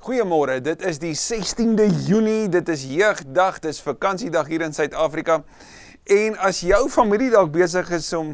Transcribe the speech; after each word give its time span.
Goeiemôre. 0.00 0.62
Dit 0.64 0.80
is 0.88 0.96
die 0.96 1.12
16de 1.12 1.84
Junie. 2.06 2.48
Dit 2.48 2.70
is 2.72 2.86
jeugdag. 2.88 3.58
Dit 3.60 3.74
is 3.74 3.82
vakansiedag 3.84 4.46
hier 4.48 4.62
in 4.64 4.72
Suid-Afrika. 4.72 5.42
En 6.08 6.38
as 6.40 6.62
jou 6.64 6.86
familie 6.88 7.28
dalk 7.28 7.50
besig 7.52 7.90
is 7.92 8.08
om 8.16 8.30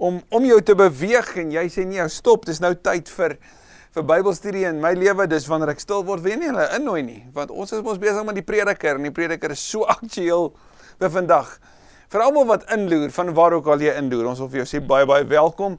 om 0.00 0.22
om 0.32 0.46
jou 0.48 0.56
te 0.64 0.72
beweeg 0.72 1.28
en 1.42 1.52
jy 1.52 1.66
sê 1.68 1.84
nee, 1.84 2.06
stop, 2.08 2.46
dis 2.48 2.62
nou 2.64 2.72
tyd 2.72 3.12
vir 3.18 3.36
vir 3.92 4.06
Bybelstudie 4.14 4.64
in 4.70 4.80
my 4.80 4.94
lewe. 4.96 5.28
Dis 5.28 5.44
wanneer 5.50 5.74
ek 5.74 5.84
stil 5.84 6.06
word, 6.08 6.24
weet 6.24 6.40
nie 6.40 6.48
hulle 6.48 6.64
innooi 6.78 7.02
nie, 7.04 7.20
want 7.36 7.52
ons 7.52 7.76
is 7.76 7.84
mos 7.84 8.00
besig 8.00 8.24
met 8.24 8.40
die 8.40 8.46
prediker 8.54 8.96
en 8.96 9.04
die 9.04 9.12
prediker 9.12 9.52
is 9.52 9.60
so 9.60 9.84
aktueel 9.98 10.54
vir 11.04 11.12
vandag. 11.20 11.52
Vir 12.08 12.24
almal 12.30 12.48
wat 12.48 12.64
inloer 12.72 13.12
van 13.12 13.36
waar 13.36 13.60
ook 13.60 13.68
al 13.68 13.84
jy 13.84 13.92
inloer, 14.00 14.32
ons 14.32 14.40
wil 14.40 14.48
vir 14.56 14.64
jou 14.64 14.70
sê 14.72 14.80
baie 14.80 15.04
baie 15.04 15.28
welkom. 15.28 15.76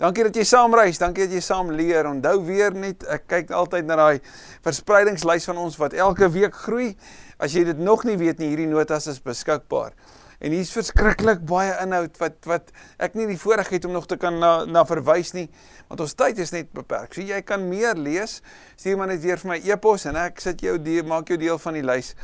Dankie 0.00 0.24
dat 0.24 0.36
jy 0.38 0.46
saam 0.48 0.72
reis, 0.72 0.96
dankie 0.96 1.26
dat 1.26 1.34
jy 1.36 1.42
saam 1.44 1.74
leer. 1.76 2.06
Onthou 2.08 2.38
weer 2.46 2.72
net, 2.72 3.02
ek 3.12 3.26
kyk 3.28 3.50
altyd 3.52 3.84
na 3.84 3.98
daai 4.00 4.22
verspreidingslys 4.64 5.44
van 5.50 5.58
ons 5.60 5.76
wat 5.76 5.92
elke 5.92 6.30
week 6.32 6.56
groei. 6.56 6.94
As 7.36 7.52
jy 7.52 7.66
dit 7.68 7.82
nog 7.84 8.06
nie 8.08 8.16
weet 8.16 8.40
nie, 8.40 8.48
hierdie 8.48 8.70
notas 8.70 9.10
is 9.12 9.18
beskikbaar. 9.20 9.92
En 10.40 10.54
hier's 10.56 10.72
verskriklik 10.72 11.42
baie 11.44 11.74
inhoud 11.82 12.16
wat 12.16 12.48
wat 12.48 12.72
ek 12.96 13.18
nie 13.18 13.26
die 13.28 13.36
voorreg 13.42 13.68
het 13.74 13.84
om 13.84 13.92
nog 13.92 14.06
te 14.08 14.16
kan 14.16 14.38
na 14.40 14.64
na 14.64 14.86
verwys 14.88 15.34
nie, 15.36 15.50
want 15.92 16.00
ons 16.00 16.16
tyd 16.16 16.40
is 16.40 16.54
net 16.56 16.72
beperk. 16.72 17.12
So 17.12 17.20
jy 17.20 17.42
kan 17.44 17.68
meer 17.68 18.00
lees, 18.00 18.38
stuur 18.80 18.96
maar 18.96 19.12
net 19.12 19.20
weer 19.20 19.42
vir 19.42 19.52
my 19.52 19.58
e-pos 19.68 20.08
en 20.08 20.16
ek 20.16 20.40
sit 20.40 20.64
jou 20.64 20.78
deel, 20.80 21.04
maak 21.04 21.28
jou 21.28 21.36
deel 21.36 21.60
van 21.60 21.76
die 21.76 21.84
lys. 21.84 22.14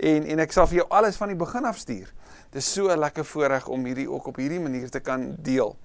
En 0.00 0.24
en 0.24 0.40
ek 0.46 0.56
sal 0.56 0.70
vir 0.72 0.80
jou 0.80 0.88
alles 0.96 1.20
van 1.20 1.28
die 1.28 1.36
begin 1.36 1.68
af 1.68 1.76
stuur. 1.84 2.08
Dit 2.48 2.62
is 2.64 2.72
so 2.72 2.88
'n 2.88 2.98
lekker 3.04 3.24
voorreg 3.24 3.68
om 3.68 3.84
hierdie 3.84 4.08
ook 4.08 4.32
op 4.32 4.40
hierdie 4.40 4.64
manier 4.64 4.88
te 4.88 5.00
kan 5.04 5.36
deel. 5.36 5.76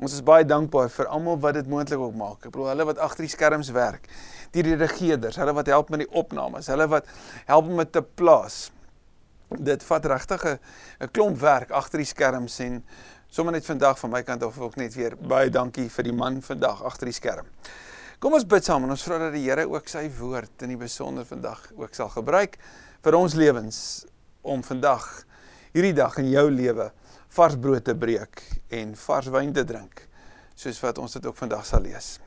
Ons 0.00 0.14
is 0.16 0.22
baie 0.24 0.46
dankbaar 0.48 0.88
vir 0.88 1.08
almal 1.12 1.36
wat 1.42 1.58
dit 1.58 1.66
moontlik 1.68 2.00
ook 2.00 2.14
maak. 2.16 2.38
Ek 2.40 2.54
bedoel 2.54 2.70
hulle 2.72 2.86
wat 2.88 3.00
agter 3.04 3.26
die 3.26 3.32
skerms 3.32 3.68
werk. 3.76 4.06
Die 4.54 4.64
redigeerders, 4.64 5.36
hulle 5.36 5.52
wat 5.52 5.68
help 5.68 5.90
met 5.92 6.06
die 6.06 6.08
opnames, 6.16 6.70
hulle 6.72 6.86
wat 6.88 7.10
help 7.50 7.68
met 7.68 7.92
te 7.92 8.00
plaas. 8.02 8.70
Dit 9.50 9.84
vat 9.84 10.06
regtig 10.08 10.46
'n 10.46 11.10
klomp 11.12 11.36
werk 11.40 11.70
agter 11.70 11.98
die 11.98 12.08
skerms 12.08 12.58
en 12.60 12.82
sommer 13.28 13.52
net 13.52 13.66
vandag 13.66 13.98
van 13.98 14.10
my 14.10 14.22
kant 14.22 14.42
af 14.42 14.58
ook 14.58 14.76
net 14.76 14.94
weer 14.94 15.16
baie 15.16 15.50
dankie 15.50 15.88
vir 15.88 16.04
die 16.04 16.12
man 16.12 16.40
vandag 16.42 16.82
agter 16.82 17.06
die 17.06 17.14
skerm. 17.14 17.46
Kom 18.18 18.32
ons 18.32 18.44
bid 18.44 18.64
saam 18.64 18.84
en 18.84 18.90
ons 18.90 19.02
vra 19.02 19.18
dat 19.18 19.32
die 19.32 19.44
Here 19.44 19.68
ook 19.68 19.88
sy 19.88 20.10
woord 20.18 20.62
in 20.62 20.68
die 20.68 20.76
besonder 20.76 21.24
vandag 21.24 21.72
ook 21.76 21.94
sal 21.94 22.08
gebruik 22.08 22.58
vir 23.02 23.14
ons 23.14 23.34
lewens 23.34 24.06
om 24.42 24.62
vandag 24.62 25.24
hierdie 25.72 25.94
dag 25.94 26.18
in 26.18 26.30
jou 26.30 26.50
lewe 26.50 26.90
vars 27.36 27.56
brood 27.60 27.84
te 27.86 27.94
breek 27.94 28.42
en 28.74 28.94
vars 29.06 29.28
wyn 29.30 29.52
te 29.54 29.64
drink, 29.66 30.06
soos 30.58 30.80
wat 30.82 30.98
ons 30.98 31.14
dit 31.16 31.26
ook 31.26 31.38
vandag 31.38 31.66
sal 31.66 31.84
lees. 31.86 32.18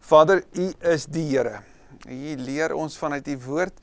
Vader, 0.00 0.42
U 0.56 0.70
is 0.92 1.04
die 1.06 1.26
Here. 1.28 1.60
U 2.08 2.36
leer 2.40 2.72
ons 2.74 2.96
vanuit 2.98 3.28
U 3.28 3.36
woord 3.44 3.76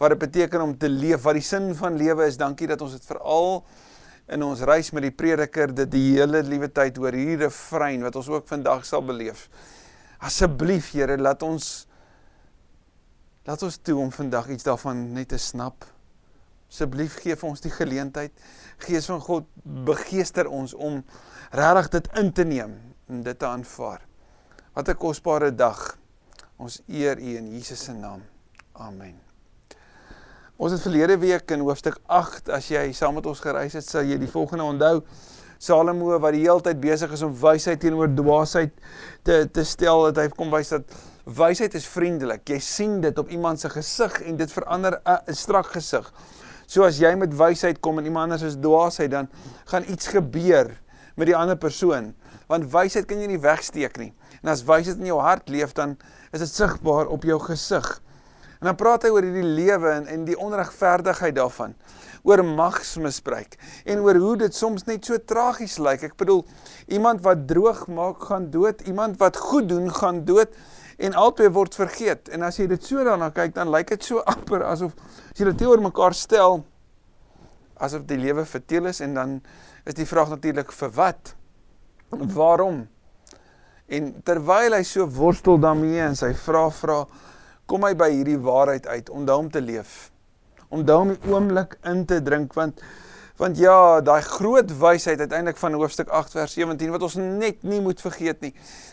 wat 0.00 0.14
dit 0.14 0.20
beteken 0.22 0.62
om 0.64 0.72
te 0.80 0.88
leef, 0.88 1.20
wat 1.26 1.36
die 1.36 1.44
sin 1.44 1.74
van 1.76 1.98
lewe 2.00 2.24
is. 2.24 2.38
Dankie 2.40 2.66
dat 2.70 2.80
ons 2.80 2.94
dit 2.96 3.04
veral 3.04 3.60
in 4.32 4.42
ons 4.46 4.62
reis 4.64 4.88
met 4.96 5.04
die 5.04 5.12
prediker 5.12 5.74
dit 5.74 5.90
die 5.92 6.06
hele 6.16 6.40
liewe 6.46 6.70
tyd 6.72 6.98
oor 7.02 7.12
hierdie 7.16 7.42
refrein 7.42 8.00
wat 8.06 8.16
ons 8.16 8.30
ook 8.32 8.48
vandag 8.48 8.86
sal 8.88 9.04
beleef. 9.04 9.48
Asseblief 10.24 10.92
Here, 10.94 11.18
laat 11.20 11.44
ons 11.44 11.70
laat 13.48 13.62
ons 13.66 13.78
toe 13.82 13.96
om 13.98 14.12
vandag 14.14 14.50
iets 14.54 14.66
daarvan 14.68 15.00
net 15.16 15.32
te 15.32 15.38
snap. 15.40 15.84
Asseblief 16.70 17.16
gee 17.18 17.34
vir 17.34 17.48
ons 17.48 17.62
die 17.64 17.72
geleentheid. 17.74 18.30
Gees 18.86 19.08
van 19.10 19.18
God, 19.24 19.48
begeester 19.64 20.46
ons 20.46 20.74
om 20.74 21.00
regtig 21.50 21.88
dit 21.96 22.10
in 22.22 22.30
te 22.32 22.44
neem 22.46 22.76
en 23.10 23.24
dit 23.26 23.38
te 23.38 23.46
aanvaar. 23.46 24.04
Wat 24.74 24.88
'n 24.88 24.94
kosbare 24.94 25.50
dag. 25.50 25.98
Ons 26.58 26.82
eer 26.86 27.18
U 27.18 27.36
in 27.36 27.50
Jesus 27.50 27.84
se 27.84 27.92
naam. 27.92 28.22
Amen. 28.72 29.18
Ons 30.56 30.72
het 30.72 30.82
verlede 30.82 31.18
week 31.18 31.50
in 31.50 31.60
hoofstuk 31.60 31.98
8, 32.06 32.48
as 32.48 32.68
jy 32.68 32.92
saam 32.92 33.14
met 33.14 33.26
ons 33.26 33.40
gereis 33.40 33.72
het, 33.72 33.84
sal 33.84 34.02
jy 34.02 34.18
die 34.18 34.28
volgende 34.28 34.64
onthou. 34.64 35.02
Salomo 35.58 36.18
wat 36.18 36.32
die 36.32 36.42
hele 36.44 36.60
tyd 36.60 36.80
besig 36.80 37.12
is 37.12 37.22
om 37.22 37.34
wysheid 37.34 37.80
teenoor 37.80 38.08
dwaasheid 38.08 38.72
te 39.22 39.48
te 39.50 39.64
stel, 39.64 40.04
dat 40.04 40.16
hy 40.16 40.28
kom 40.28 40.50
wys 40.50 40.68
dat 40.68 40.82
wysheid 41.24 41.74
is 41.74 41.88
vriendelik. 41.88 42.48
Jy 42.48 42.58
sien 42.58 43.00
dit 43.00 43.18
op 43.18 43.28
iemand 43.28 43.60
se 43.60 43.68
gesig 43.68 44.20
en 44.22 44.36
dit 44.36 44.52
verander 44.52 45.00
'n 45.04 45.34
strak 45.34 45.66
gesig. 45.66 46.12
So 46.70 46.86
as 46.86 47.00
jy 47.02 47.10
met 47.18 47.32
wysheid 47.34 47.80
kom 47.82 47.98
en 47.98 48.06
iemand 48.06 48.28
anders 48.30 48.44
is 48.46 48.58
dwaasheid, 48.62 49.10
dan 49.10 49.26
gaan 49.72 49.88
iets 49.90 50.12
gebeur 50.14 50.70
met 51.18 51.26
die 51.26 51.34
ander 51.34 51.58
persoon. 51.58 52.12
Want 52.50 52.68
wysheid 52.70 53.08
kan 53.10 53.18
jy 53.18 53.26
nie 53.32 53.40
wegsteek 53.42 53.98
nie. 53.98 54.12
En 54.38 54.52
as 54.52 54.62
wysheid 54.68 55.00
in 55.02 55.10
jou 55.10 55.18
hart 55.18 55.50
leef, 55.50 55.74
dan 55.74 55.96
is 56.30 56.44
dit 56.44 56.52
sigbaar 56.52 57.10
op 57.10 57.26
jou 57.26 57.40
gesig. 57.42 57.88
En 58.60 58.68
dan 58.70 58.78
praat 58.78 59.02
hy 59.02 59.10
oor 59.10 59.26
hierdie 59.26 59.50
lewe 59.56 59.90
en 59.96 60.06
en 60.14 60.24
die 60.28 60.38
onregverdigheid 60.38 61.34
daarvan, 61.40 61.74
oor 62.22 62.42
magsmisbruik 62.44 63.56
en 63.88 64.02
oor 64.04 64.18
hoe 64.20 64.34
dit 64.42 64.54
soms 64.54 64.84
net 64.86 65.08
so 65.08 65.16
tragies 65.16 65.78
lyk. 65.80 66.04
Ek 66.10 66.18
bedoel, 66.20 66.44
iemand 66.92 67.24
wat 67.24 67.46
droog 67.50 67.86
maak 67.88 68.28
gaan 68.28 68.50
dood, 68.52 68.84
iemand 68.86 69.16
wat 69.18 69.40
goed 69.40 69.70
doen 69.72 69.88
gaan 69.96 70.22
dood 70.28 70.52
en 71.00 71.16
albei 71.16 71.48
word 71.52 71.74
vergeet. 71.74 72.28
En 72.34 72.44
as 72.44 72.58
jy 72.60 72.66
dit 72.70 72.84
so 72.84 73.04
daarna 73.04 73.30
kyk, 73.34 73.54
dan 73.56 73.72
lyk 73.72 73.94
dit 73.94 74.04
so 74.04 74.20
amper 74.34 74.64
asof 74.68 74.94
as 75.30 75.40
jy 75.40 75.48
dit 75.48 75.62
teenoor 75.62 75.82
mekaar 75.88 76.16
stel 76.16 76.60
asof 77.80 78.04
die 78.08 78.18
lewe 78.20 78.44
verteel 78.44 78.90
is 78.90 79.00
en 79.00 79.14
dan 79.16 79.36
is 79.88 79.96
die 79.96 80.08
vraag 80.08 80.34
natuurlik 80.34 80.72
vir 80.76 80.90
wat? 80.98 81.34
Waarom? 82.10 82.82
En 83.90 84.10
terwyl 84.26 84.76
hy 84.76 84.82
so 84.86 85.06
worstel 85.16 85.58
daarmee 85.62 86.02
en 86.04 86.18
sy 86.18 86.34
vra 86.44 86.66
vra, 86.74 86.98
kom 87.70 87.86
hy 87.86 87.94
by 87.98 88.10
hierdie 88.12 88.38
waarheid 88.42 88.86
uit 88.86 89.10
om 89.14 89.24
daarom 89.26 89.48
te 89.50 89.62
leef. 89.64 90.10
Om 90.68 90.84
daarom 90.86 91.14
die 91.14 91.32
oomblik 91.32 91.78
in 91.88 92.04
te 92.06 92.20
drink 92.22 92.54
want 92.58 92.82
Want 93.40 93.56
ja, 93.56 94.00
daai 94.04 94.20
groot 94.20 94.68
wysheid 94.78 95.18
uiteindelik 95.18 95.56
van 95.56 95.72
hoofstuk 95.72 96.08
8 96.08 96.34
vers 96.36 96.52
17 96.52 96.90
wat 96.92 97.02
ons 97.02 97.14
net 97.16 97.62
nie 97.64 97.78
moet 97.80 98.00
vergeet 98.00 98.42
nie. 98.44 98.50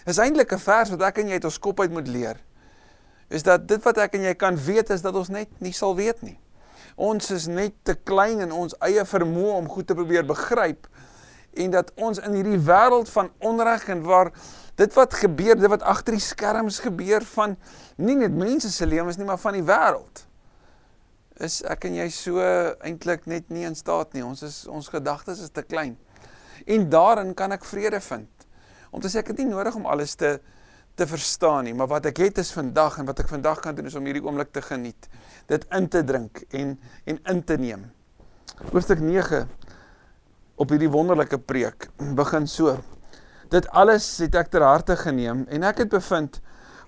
Is 0.07 0.21
eintlik 0.23 0.53
'n 0.55 0.59
vers 0.63 0.89
wat 0.89 1.01
ek 1.01 1.17
en 1.17 1.27
jy 1.27 1.33
uit 1.33 1.45
ons 1.45 1.59
kop 1.59 1.79
uit 1.79 1.91
moet 1.91 2.07
leer. 2.07 2.37
Is 3.27 3.43
dat 3.43 3.67
dit 3.67 3.83
wat 3.83 3.97
ek 3.97 4.13
en 4.13 4.21
jy 4.21 4.33
kan 4.33 4.55
weet 4.55 4.89
is 4.89 5.01
dat 5.01 5.15
ons 5.15 5.27
net 5.27 5.49
nie 5.59 5.73
sal 5.73 5.95
weet 5.95 6.21
nie. 6.21 6.39
Ons 6.95 7.31
is 7.31 7.47
net 7.47 7.73
te 7.83 7.95
klein 7.95 8.39
in 8.39 8.51
ons 8.51 8.75
eie 8.79 9.05
vermoë 9.05 9.57
om 9.57 9.67
goed 9.69 9.87
te 9.87 9.95
probeer 9.95 10.25
begryp 10.25 10.87
en 11.53 11.71
dat 11.71 11.91
ons 11.95 12.17
in 12.17 12.33
hierdie 12.33 12.63
wêreld 12.63 13.09
van 13.09 13.29
onreg 13.39 13.89
en 13.89 14.01
waar 14.01 14.31
dit 14.75 14.93
wat 14.93 15.13
gebeur, 15.13 15.59
dit 15.59 15.69
wat 15.69 15.81
agter 15.81 16.13
die 16.13 16.23
skerms 16.23 16.79
gebeur 16.79 17.21
van 17.21 17.57
nie 17.97 18.15
net 18.15 18.31
mense 18.31 18.71
se 18.71 18.85
lewens 18.85 19.17
nie, 19.17 19.25
maar 19.25 19.37
van 19.37 19.53
die 19.53 19.63
wêreld 19.63 20.26
is 21.43 21.61
ek 21.69 21.87
en 21.89 21.97
jy 21.99 22.07
so 22.13 22.41
eintlik 22.85 23.27
net 23.29 23.49
nie 23.53 23.65
in 23.67 23.75
staat 23.77 24.15
nie. 24.15 24.23
Ons 24.25 24.43
is 24.47 24.59
ons 24.71 24.89
gedagtes 24.89 25.41
is 25.43 25.53
te 25.53 25.63
klein. 25.63 25.95
En 26.65 26.87
daarin 26.89 27.33
kan 27.37 27.53
ek 27.53 27.67
vrede 27.67 27.99
vind. 28.01 28.47
Om 28.91 29.03
te 29.03 29.11
sê 29.11 29.21
ek 29.21 29.33
het 29.33 29.41
nie 29.43 29.51
nodig 29.51 29.75
om 29.77 29.89
alles 29.89 30.15
te 30.15 30.37
te 30.97 31.05
verstaan 31.05 31.67
nie, 31.67 31.75
maar 31.77 31.91
wat 31.91 32.07
ek 32.09 32.17
het 32.23 32.39
is 32.41 32.49
vandag 32.49 32.95
en 32.97 33.05
wat 33.05 33.19
ek 33.21 33.27
vandag 33.29 33.59
kan 33.61 33.75
doen 33.77 33.85
is 33.85 33.93
om 33.93 34.07
hierdie 34.09 34.23
oomblik 34.25 34.49
te 34.49 34.63
geniet, 34.65 35.05
dit 35.45 35.67
in 35.77 35.85
te 35.93 36.01
drink 36.01 36.41
en 36.57 36.71
en 37.05 37.19
in 37.33 37.41
te 37.45 37.57
neem. 37.61 37.83
Hoofstuk 38.71 39.03
9 39.05 39.43
op 40.57 40.73
hierdie 40.73 40.89
wonderlike 40.89 41.37
preek 41.37 41.85
begin 42.17 42.49
so. 42.49 42.79
Dit 43.53 43.69
alles 43.77 44.07
het 44.23 44.35
ek 44.41 44.49
ter 44.49 44.65
harte 44.65 44.97
geneem 44.97 45.45
en 45.53 45.67
ek 45.69 45.83
het 45.85 45.93
bevind 45.93 46.41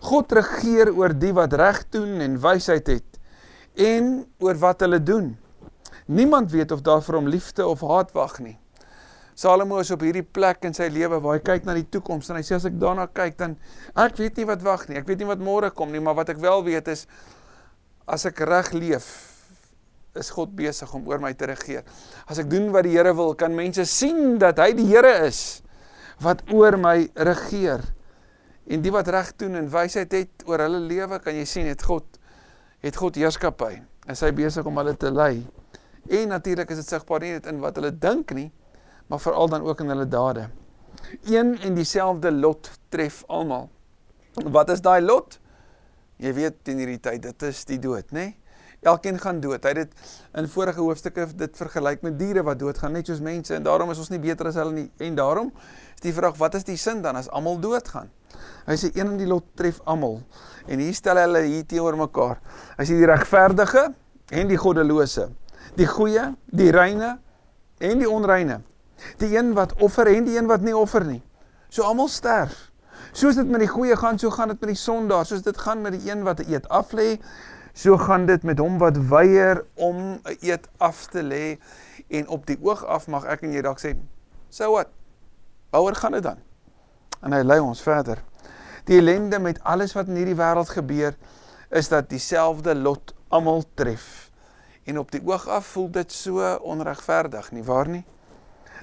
God 0.09 0.33
regeer 0.33 0.89
oor 0.95 1.13
die 1.13 1.35
wat 1.37 1.53
reg 1.59 1.83
doen 1.93 2.17
en 2.25 2.41
wysheid 2.41 2.89
het 2.89 3.08
en 3.79 4.09
oor 4.43 4.57
wat 4.59 4.83
hulle 4.83 4.99
doen. 5.03 5.31
Niemand 6.09 6.51
weet 6.51 6.71
of 6.75 6.81
daar 6.83 7.03
vir 7.05 7.19
hom 7.19 7.29
liefde 7.31 7.65
of 7.67 7.83
haat 7.85 8.11
wag 8.17 8.39
nie. 8.43 8.57
Salomo 9.39 9.79
is 9.79 9.91
op 9.95 10.01
hierdie 10.03 10.25
plek 10.25 10.65
in 10.67 10.75
sy 10.75 10.89
lewe 10.91 11.21
waar 11.23 11.37
hy 11.37 11.43
kyk 11.47 11.67
na 11.67 11.75
die 11.77 11.87
toekoms 11.87 12.27
en 12.27 12.41
hy 12.41 12.43
sê 12.43 12.57
as 12.57 12.65
ek 12.67 12.75
daarna 12.81 13.05
kyk 13.07 13.37
dan 13.39 13.55
ek 13.95 14.17
weet 14.19 14.41
nie 14.41 14.47
wat 14.49 14.65
wag 14.67 14.83
nie. 14.89 14.97
Ek 14.99 15.07
weet 15.07 15.21
nie 15.23 15.29
wat 15.29 15.39
môre 15.39 15.69
kom 15.71 15.93
nie, 15.95 16.01
maar 16.03 16.17
wat 16.17 16.33
ek 16.33 16.41
wel 16.43 16.65
weet 16.65 16.91
is 16.91 17.05
as 18.09 18.27
ek 18.27 18.41
reg 18.49 18.73
leef 18.75 19.07
is 20.19 20.31
God 20.35 20.51
besig 20.57 20.91
om 20.97 21.07
oor 21.07 21.21
my 21.23 21.31
te 21.37 21.47
regeer. 21.47 21.85
As 22.27 22.41
ek 22.41 22.49
doen 22.51 22.67
wat 22.73 22.83
die 22.83 22.97
Here 22.97 23.13
wil, 23.15 23.31
kan 23.37 23.55
mense 23.55 23.85
sien 23.87 24.39
dat 24.41 24.59
hy 24.59 24.73
die 24.75 24.89
Here 24.89 25.13
is 25.29 25.61
wat 26.19 26.43
oor 26.51 26.75
my 26.81 27.05
regeer. 27.15 27.85
En 28.67 28.83
die 28.83 28.91
wat 28.91 29.07
reg 29.13 29.31
doen 29.39 29.55
en 29.61 29.69
wysheid 29.71 30.11
het 30.17 30.47
oor 30.49 30.65
hulle 30.65 30.81
lewe, 30.83 31.21
kan 31.23 31.37
jy 31.37 31.45
sien 31.47 31.69
het 31.69 31.85
God 31.85 32.18
het 32.83 32.95
God 32.95 33.17
heerskappy. 33.19 33.79
Is 34.09 34.23
hy 34.23 34.31
besig 34.35 34.65
om 34.65 34.77
hulle 34.79 34.95
te 34.97 35.11
lei? 35.11 35.43
En 36.09 36.31
natuurlik 36.31 36.71
is 36.71 36.81
dit 36.81 36.93
sigbaar 36.95 37.25
nie 37.25 37.35
net 37.35 37.49
in 37.51 37.59
wat 37.61 37.77
hulle 37.77 37.91
dink 37.91 38.31
nie, 38.33 38.49
maar 39.11 39.21
veral 39.21 39.51
dan 39.51 39.65
ook 39.67 39.83
in 39.83 39.91
hulle 39.93 40.07
dade. 40.07 40.47
Een 41.27 41.55
en 41.65 41.75
dieselfde 41.75 42.31
lot 42.31 42.71
tref 42.89 43.23
almal. 43.27 43.69
Wat 44.45 44.69
is 44.69 44.81
daai 44.81 45.01
lot? 45.01 45.39
Jy 46.19 46.33
weet 46.35 46.71
in 46.71 46.81
hierdie 46.81 46.99
tyd, 46.99 47.21
dit 47.23 47.47
is 47.47 47.63
die 47.67 47.79
dood, 47.79 48.11
nê? 48.15 48.33
Elkeen 48.87 49.19
gaan 49.19 49.41
dood. 49.43 49.63
Hy 49.63 49.73
het 49.75 49.79
dit 49.81 50.11
in 50.39 50.47
vorige 50.51 50.79
hoofstukke 50.79 51.25
dit 51.39 51.57
vergelyk 51.59 52.03
met 52.05 52.15
diere 52.19 52.43
wat 52.47 52.59
doodgaan, 52.59 52.95
net 52.95 53.11
soos 53.11 53.19
mense 53.23 53.55
en 53.55 53.65
daarom 53.65 53.91
is 53.91 53.99
ons 53.99 54.11
nie 54.11 54.21
beter 54.23 54.47
as 54.51 54.59
hulle 54.59 54.75
nie. 54.75 54.87
En 55.03 55.19
daarom 55.19 55.51
is 55.95 56.03
die 56.05 56.15
vraag, 56.15 56.37
wat 56.39 56.55
is 56.59 56.67
die 56.67 56.77
sin 56.79 57.03
dan 57.03 57.19
as 57.19 57.27
almal 57.35 57.59
doodgaan? 57.59 58.11
Hy 58.67 58.77
sê 58.77 58.91
een 58.93 59.15
in 59.15 59.17
die 59.17 59.27
lot 59.27 59.45
tref 59.57 59.79
almal. 59.85 60.19
En 60.67 60.79
hier 60.79 60.93
stel 60.93 61.17
hulle 61.17 61.41
hier 61.47 61.65
teenoor 61.65 61.97
mekaar. 61.97 62.39
Hy 62.77 62.85
sê 62.85 62.97
die 62.99 63.09
regverdige 63.09 63.89
en 64.29 64.49
die 64.51 64.59
goddelose. 64.59 65.29
Die 65.77 65.87
goeie, 65.89 66.33
die 66.45 66.71
reine 66.71 67.17
en 67.79 68.01
die 68.01 68.09
onreine. 68.09 68.61
Die 69.21 69.31
een 69.35 69.53
wat 69.57 69.73
offer 69.81 70.09
en 70.11 70.27
die 70.27 70.37
een 70.37 70.49
wat 70.49 70.61
nie 70.61 70.75
offer 70.75 71.05
nie. 71.07 71.21
So 71.69 71.85
almal 71.87 72.09
sterf. 72.11 72.69
Soos 73.15 73.39
dit 73.39 73.47
met 73.49 73.63
die 73.63 73.71
goeie 73.71 73.95
gaan, 73.97 74.19
so 74.19 74.29
gaan 74.33 74.51
dit 74.53 74.59
met 74.61 74.73
die 74.73 74.79
sondaar. 74.79 75.25
Soos 75.25 75.41
dit 75.45 75.57
gaan 75.57 75.81
met 75.81 75.95
die 75.97 76.11
een 76.11 76.25
wat 76.27 76.43
eet 76.45 76.67
af 76.69 76.91
lê, 76.97 77.15
so 77.73 77.97
gaan 77.97 78.27
dit 78.29 78.43
met 78.43 78.59
hom 78.59 78.77
wat 78.81 78.97
weier 79.09 79.63
om 79.75 80.19
'n 80.19 80.37
eet 80.41 80.67
af 80.77 81.07
te 81.07 81.23
lê 81.23 81.57
en 82.09 82.27
op 82.27 82.45
die 82.45 82.57
oog 82.61 82.85
af 82.85 83.07
mag 83.07 83.25
ek 83.25 83.41
en 83.41 83.53
jy 83.53 83.61
dalk 83.61 83.79
sê, 83.79 83.95
"So 84.49 84.71
wat? 84.71 84.87
Waaroor 85.71 85.95
gaan 85.95 86.11
dit 86.11 86.23
dan?" 86.23 86.37
En 87.21 87.33
hy 87.35 87.41
lei 87.43 87.59
ons 87.59 87.81
verder. 87.81 88.21
Die 88.87 88.97
ellende 88.97 89.39
met 89.39 89.59
alles 89.63 89.93
wat 89.93 90.07
in 90.07 90.17
hierdie 90.19 90.37
wêreld 90.39 90.71
gebeur, 90.73 91.17
is 91.69 91.89
dat 91.91 92.09
dieselfde 92.09 92.75
lot 92.75 93.13
almal 93.27 93.63
tref. 93.73 94.29
En 94.83 94.99
op 94.99 95.11
die 95.11 95.21
oog 95.25 95.47
af 95.47 95.65
voel 95.75 95.91
dit 95.91 96.11
so 96.11 96.55
onregverdig, 96.65 97.51
nie 97.51 97.63
waar 97.63 97.87
nie? 97.87 98.05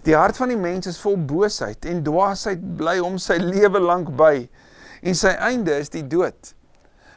Die 0.06 0.14
hart 0.14 0.36
van 0.38 0.52
die 0.52 0.58
mens 0.60 0.86
is 0.86 1.00
vol 1.02 1.16
boosheid 1.18 1.84
en 1.90 2.04
dwaasheid 2.06 2.62
bly 2.78 2.98
hom 3.00 3.16
sy 3.18 3.40
lewe 3.42 3.80
lank 3.82 4.12
by. 4.14 4.44
En 5.02 5.16
sy 5.18 5.32
einde 5.48 5.74
is 5.80 5.90
die 5.90 6.04
dood. 6.06 6.52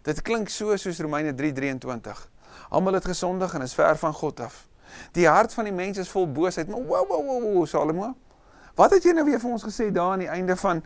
Dit 0.08 0.24
klink 0.26 0.50
so 0.50 0.74
soos 0.78 1.02
Romeine 1.04 1.36
3:23. 1.38 2.24
Almal 2.70 2.98
het 2.98 3.06
gesondig 3.06 3.54
en 3.54 3.62
is 3.62 3.76
ver 3.78 3.98
van 3.98 4.14
God 4.14 4.40
af. 4.40 4.66
Die 5.14 5.28
hart 5.28 5.54
van 5.54 5.70
die 5.70 5.74
mens 5.74 5.98
is 5.98 6.10
vol 6.10 6.26
boosheid. 6.32 6.68
Maar 6.68 6.82
wow 6.82 7.08
wow 7.10 7.26
wow, 7.26 7.44
wow 7.44 7.68
Salomo. 7.68 8.16
Wat 8.80 8.94
het 8.96 9.04
jy 9.04 9.12
nou 9.12 9.26
weer 9.28 9.42
vir 9.42 9.52
ons 9.52 9.64
gesê 9.68 9.90
daar 9.92 10.14
aan 10.14 10.22
die 10.24 10.32
einde 10.32 10.56
van 10.56 10.80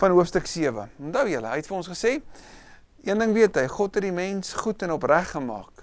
van 0.00 0.14
hoofstuk 0.16 0.46
7? 0.48 0.88
Onthou 0.96 1.24
julle, 1.28 1.50
hy 1.52 1.58
het 1.60 1.66
vir 1.68 1.76
ons 1.76 1.88
gesê 1.92 2.12
een 3.04 3.20
ding 3.20 3.34
weet 3.36 3.58
hy, 3.60 3.66
God 3.68 3.98
het 3.98 4.06
die 4.06 4.14
mens 4.16 4.54
goed 4.56 4.80
en 4.82 4.94
opreg 4.94 5.28
gemaak. 5.34 5.82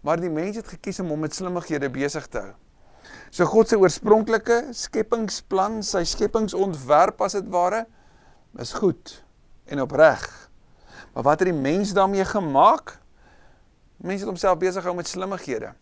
Maar 0.00 0.22
die 0.22 0.30
mens 0.32 0.56
het 0.56 0.70
gekies 0.72 1.02
om 1.04 1.10
hom 1.12 1.20
met 1.20 1.36
slimmighede 1.36 1.90
besig 1.92 2.30
te 2.32 2.40
hou. 2.40 2.54
So 3.28 3.44
God 3.44 3.68
se 3.68 3.76
oorspronklike 3.76 4.72
skepingsplan, 4.76 5.82
sy 5.84 6.00
skepingsontwerp 6.08 7.20
as 7.28 7.36
dit 7.36 7.52
ware, 7.52 7.84
is 8.56 8.72
goed 8.80 9.18
en 9.68 9.84
opreg. 9.84 10.24
Maar 11.12 11.28
wat 11.28 11.44
het 11.44 11.52
die 11.52 11.60
mens 11.60 11.92
daarmee 11.92 12.24
gemaak? 12.24 12.96
Mense 14.00 14.24
het 14.24 14.32
homself 14.32 14.56
besig 14.64 14.80
gehou 14.80 14.96
met 14.96 15.12
slimmighede. 15.12 15.74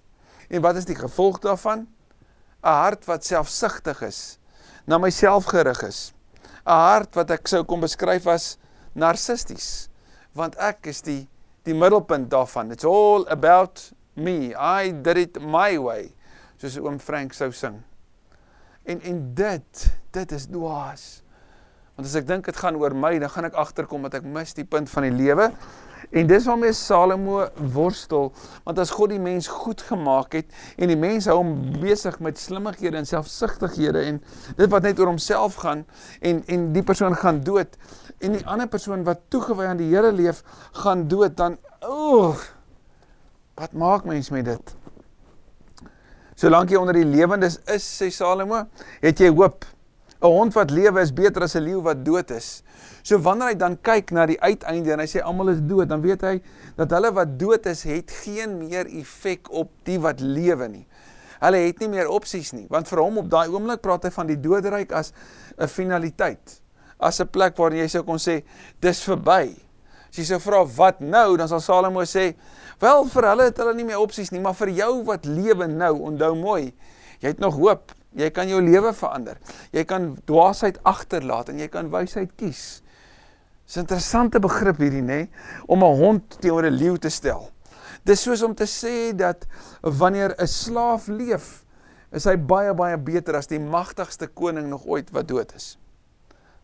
En 0.51 0.67
wat 0.67 0.83
is 0.83 0.91
die 0.91 0.99
gevolg 0.99 1.39
daarvan? 1.39 1.87
'n 2.61 2.77
Hart 2.83 3.07
wat 3.07 3.25
selfsugtig 3.25 4.03
is, 4.03 4.40
na 4.91 4.99
myself 4.99 5.47
gerig 5.47 5.85
is. 5.87 6.11
'n 6.67 6.75
Hart 6.75 7.15
wat 7.15 7.31
ek 7.31 7.47
sou 7.49 7.63
kom 7.65 7.81
beskryf 7.81 8.27
as 8.27 8.59
narcissisties, 8.95 9.89
want 10.35 10.59
ek 10.59 10.91
is 10.91 11.01
die 11.07 11.29
die 11.65 11.75
middelpunt 11.75 12.31
daarvan. 12.33 12.73
It's 12.73 12.85
all 12.85 13.27
about 13.29 13.93
me. 14.17 14.55
I 14.57 14.91
did 14.91 15.17
it 15.17 15.43
my 15.43 15.79
way 15.79 16.11
soos 16.61 16.77
oom 16.81 16.99
Frank 17.01 17.33
sou 17.37 17.53
sing. 17.53 17.79
En 18.85 19.01
en 19.01 19.19
dit, 19.35 19.85
dit 20.13 20.33
is 20.33 20.47
dwaas. 20.51 21.05
Want 21.95 22.09
as 22.09 22.17
ek 22.21 22.27
dink 22.29 22.49
dit 22.49 22.57
gaan 22.57 22.77
oor 22.81 22.95
my, 22.97 23.15
dan 23.21 23.33
gaan 23.33 23.49
ek 23.49 23.57
agterkom 23.61 24.05
dat 24.09 24.19
ek 24.21 24.27
mis 24.29 24.57
die 24.57 24.67
punt 24.69 24.91
van 24.93 25.07
die 25.09 25.15
lewe. 25.15 25.51
En 26.11 26.27
dis 26.27 26.45
waarmee 26.45 26.73
Salomo 26.75 27.45
worstel, 27.73 28.33
want 28.65 28.79
as 28.83 28.91
God 28.91 29.13
die 29.13 29.21
mens 29.23 29.47
goed 29.47 29.83
gemaak 29.87 30.35
het 30.35 30.49
en 30.77 30.91
die 30.91 30.99
mens 30.99 31.29
hou 31.31 31.37
hom 31.39 31.53
besig 31.79 32.19
met 32.19 32.39
slimmighede 32.39 32.99
en 32.99 33.07
selfsugtighede 33.07 34.03
en 34.09 34.19
dit 34.59 34.73
wat 34.73 34.83
net 34.89 34.99
oor 34.99 35.13
homself 35.13 35.61
gaan 35.63 35.85
en 36.21 36.43
en 36.51 36.71
die 36.75 36.83
persoon 36.83 37.15
gaan 37.15 37.43
dood 37.47 37.79
en 38.19 38.35
die 38.35 38.43
ander 38.47 38.69
persoon 38.69 39.07
wat 39.07 39.23
toegewy 39.31 39.71
aan 39.71 39.79
die 39.79 39.91
Here 39.93 40.11
leef 40.13 40.43
gaan 40.83 41.07
dood 41.09 41.37
dan 41.39 41.59
oeg 41.87 42.43
wat 43.61 43.73
maak 43.73 44.05
mens 44.09 44.31
met 44.35 44.49
dit? 44.49 44.77
Solank 46.41 46.73
jy 46.73 46.79
onder 46.81 46.97
die 46.97 47.05
lewendes 47.05 47.59
is, 47.69 47.85
sê 47.85 48.09
Salomo, 48.09 48.65
het 49.03 49.21
jy 49.21 49.29
hoop. 49.29 49.67
'n 50.21 50.29
Hond 50.29 50.53
wat 50.55 50.71
lewe 50.71 51.01
is 51.01 51.13
beter 51.13 51.43
as 51.43 51.57
'n 51.57 51.65
leeu 51.65 51.81
wat 51.81 52.05
dood 52.05 52.31
is. 52.31 52.63
So 53.03 53.19
wanneer 53.19 53.49
hy 53.49 53.55
dan 53.55 53.79
kyk 53.81 54.13
na 54.13 54.27
die 54.27 54.41
uiteinde 54.41 54.93
en 54.93 55.01
hy 55.01 55.07
sê 55.07 55.23
almal 55.25 55.49
is 55.49 55.61
dood, 55.61 55.89
dan 55.89 56.03
weet 56.03 56.21
hy 56.21 56.41
dat 56.77 56.91
hulle 56.91 57.13
wat 57.13 57.39
dood 57.39 57.67
is, 57.67 57.83
het 57.83 58.11
geen 58.11 58.59
meer 58.59 58.87
effek 58.87 59.49
op 59.51 59.71
die 59.85 59.99
wat 59.99 60.21
lewe 60.21 60.69
nie. 60.69 60.87
Hulle 61.41 61.57
het 61.57 61.81
nie 61.81 61.89
meer 61.89 62.09
opsies 62.09 62.53
nie, 62.53 62.67
want 62.69 62.89
vir 62.89 63.01
hom 63.01 63.19
op 63.19 63.31
daai 63.31 63.49
oomblik 63.49 63.81
praat 63.81 64.05
hy 64.05 64.11
van 64.11 64.27
die 64.27 64.37
doderyk 64.37 64.93
as 64.93 65.13
'n 65.59 65.67
finaliteit. 65.67 66.61
As 67.01 67.21
'n 67.21 67.29
plek 67.29 67.57
waar 67.57 67.73
jy 67.73 67.89
sou 67.89 68.03
kon 68.03 68.19
sê 68.19 68.43
dis 68.81 69.03
verby. 69.03 69.57
As 70.11 70.17
jy 70.19 70.25
sou 70.25 70.39
vra 70.39 70.65
wat 70.65 71.01
nou, 71.01 71.37
dan 71.37 71.49
sal 71.49 71.61
Salomo 71.61 72.05
sê 72.05 72.35
Wel 72.81 73.05
vir 73.05 73.27
hulle 73.29 73.45
het 73.45 73.59
hulle 73.61 73.75
nie 73.75 73.85
meer 73.85 74.01
opsies 74.01 74.31
nie, 74.33 74.41
maar 74.41 74.55
vir 74.55 74.69
jou 74.69 75.05
wat 75.05 75.27
lewe 75.29 75.67
nou, 75.69 75.99
onthou 76.01 76.35
mooi, 76.35 76.73
jy 77.21 77.29
het 77.29 77.39
nog 77.39 77.55
hoop. 77.55 77.93
Jy 78.19 78.31
kan 78.35 78.49
jou 78.51 78.61
lewe 78.63 78.93
verander. 78.93 79.39
Jy 79.73 79.85
kan 79.85 80.17
dwaasheid 80.27 80.81
agterlaat 80.83 81.49
en 81.53 81.59
jy 81.59 81.69
kan 81.71 81.91
wysheid 81.93 82.33
kies. 82.37 82.83
Dis 83.67 83.77
'n 83.77 83.87
interessante 83.87 84.41
begrip 84.41 84.79
hierdie 84.79 85.03
nê, 85.03 85.29
om 85.69 85.85
'n 85.85 85.97
hond 85.97 86.41
teenoor 86.41 86.67
'n 86.67 86.75
leeu 86.75 86.99
te 86.99 87.09
stel. 87.09 87.51
Dis 88.05 88.23
soos 88.23 88.43
om 88.43 88.55
te 88.55 88.67
sê 88.67 89.15
dat 89.15 89.47
wanneer 89.83 90.35
'n 90.39 90.47
slaaf 90.47 91.07
leef, 91.07 91.65
is 92.13 92.25
hy 92.25 92.37
baie 92.37 92.75
baie 92.75 92.99
beter 92.99 93.37
as 93.37 93.47
die 93.47 93.61
magtigste 93.61 94.27
koning 94.27 94.69
nog 94.69 94.87
ooit 94.87 95.11
wat 95.11 95.29
dood 95.29 95.55
is. 95.55 95.79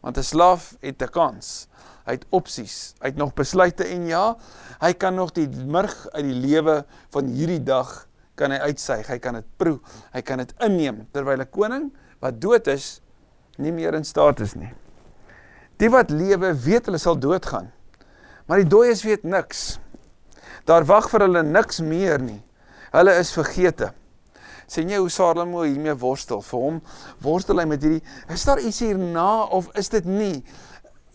Want 0.00 0.19
'n 0.19 0.22
slaaf 0.22 0.75
het 0.81 1.02
'n 1.02 1.08
kans. 1.08 1.69
Hy 2.06 2.12
het 2.12 2.26
opsies. 2.31 2.94
Hy 3.00 3.06
het 3.06 3.16
nog 3.16 3.34
besluite 3.34 3.84
en 3.84 4.06
ja, 4.06 4.37
hy 4.81 4.92
kan 4.92 5.14
nog 5.14 5.32
die 5.32 5.49
murg 5.49 6.08
uit 6.12 6.25
die 6.25 6.40
lewe 6.46 6.84
van 7.10 7.26
hierdie 7.26 7.62
dag 7.62 8.06
kan 8.36 8.52
hy 8.54 8.58
uitsuig. 8.68 9.08
Hy 9.08 9.18
kan 9.22 9.40
dit 9.40 9.46
proe. 9.60 9.80
Hy 10.14 10.22
kan 10.22 10.42
dit 10.42 10.52
inneem 10.64 11.06
terwyl 11.12 11.40
'n 11.40 11.50
koning 11.50 11.92
wat 12.20 12.40
dood 12.40 12.66
is 12.68 13.00
nie 13.58 13.72
meer 13.72 13.94
in 13.94 14.04
staat 14.04 14.40
is 14.40 14.54
nie. 14.54 14.72
Die 15.78 15.90
wat 15.90 16.10
lewe 16.10 16.54
weet 16.54 16.86
hulle 16.86 16.98
sal 16.98 17.18
doodgaan. 17.18 17.72
Maar 18.46 18.62
die 18.62 18.68
dooies 18.68 19.02
weet 19.04 19.24
niks. 19.24 19.78
Daar 20.64 20.84
wag 20.84 21.10
vir 21.10 21.20
hulle 21.26 21.42
niks 21.42 21.80
meer 21.80 22.18
nie. 22.18 22.42
Hulle 22.92 23.14
is 23.18 23.32
vergete. 23.32 23.92
Sien 24.66 24.88
jy 24.90 24.98
hoe 24.98 25.10
Salomo 25.10 25.62
hiermee 25.62 25.94
worstel? 25.94 26.40
Vir 26.42 26.60
hom 26.60 26.80
worstel 27.22 27.60
hy 27.62 27.66
met 27.70 27.82
hierdie 27.82 28.02
is 28.34 28.44
daar 28.44 28.58
iets 28.58 28.80
hierna 28.82 29.44
of 29.54 29.68
is 29.78 29.88
dit 29.92 30.04
nie? 30.04 30.42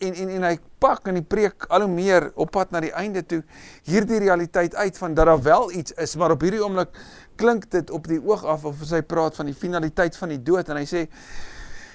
En 0.02 0.14
en 0.24 0.30
en 0.36 0.46
hy 0.46 0.56
pak 0.82 1.06
in 1.10 1.20
die 1.20 1.26
preek 1.26 1.66
al 1.70 1.84
hoe 1.86 1.90
meer 1.92 2.28
op 2.34 2.50
pad 2.54 2.72
na 2.74 2.80
die 2.82 2.92
einde 2.98 3.22
toe 3.28 3.40
hierdie 3.88 4.18
realiteit 4.24 4.74
uit 4.74 4.98
van 4.98 5.14
dat 5.14 5.30
daar 5.30 5.42
wel 5.42 5.70
iets 5.78 5.94
is, 6.02 6.16
maar 6.16 6.34
op 6.34 6.42
hierdie 6.42 6.62
oomblik 6.62 6.90
klink 7.40 7.68
dit 7.70 7.90
op 7.90 8.08
die 8.10 8.20
oog 8.20 8.44
af 8.44 8.66
of 8.68 8.82
hy 8.90 9.02
praat 9.06 9.38
van 9.38 9.50
die 9.50 9.56
finaliteit 9.56 10.18
van 10.18 10.34
die 10.34 10.42
dood 10.42 10.68
en 10.68 10.80
hy 10.80 10.86
sê, 10.86 11.06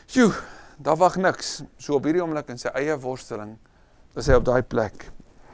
"Sjoe, 0.08 0.34
daar 0.78 0.98
wag 0.98 1.18
niks." 1.18 1.64
So 1.78 1.96
op 1.96 2.04
hierdie 2.04 2.24
oomblik 2.24 2.50
in 2.50 2.58
sy 2.58 2.70
eie 2.74 2.98
worsteling 2.98 3.58
is 4.16 4.28
hy 4.28 4.34
op 4.34 4.46
daai 4.46 4.64
plek. 4.64 5.12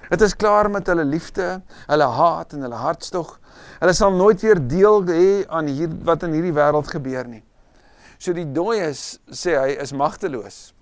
Dit 0.09 0.21
is 0.21 0.35
klaar 0.35 0.69
met 0.69 0.87
hulle 0.87 1.05
liefde, 1.05 1.61
hulle 1.87 2.05
haat 2.05 2.53
en 2.53 2.61
hulle 2.61 2.75
hartstog. 2.75 3.39
Hulle 3.79 3.93
sal 3.93 4.11
nooit 4.11 4.41
weer 4.41 4.59
deel 4.67 5.03
hê 5.07 5.47
aan 5.47 5.67
hier 5.67 5.89
wat 6.03 6.23
in 6.23 6.33
hierdie 6.33 6.53
wêreld 6.53 6.87
gebeur 6.87 7.27
nie. 7.27 7.43
So 8.19 8.33
die 8.33 8.45
dooies 8.45 9.19
sê 9.31 9.57
hy 9.57 9.77
is 9.81 9.91
magteloos. 9.91 10.73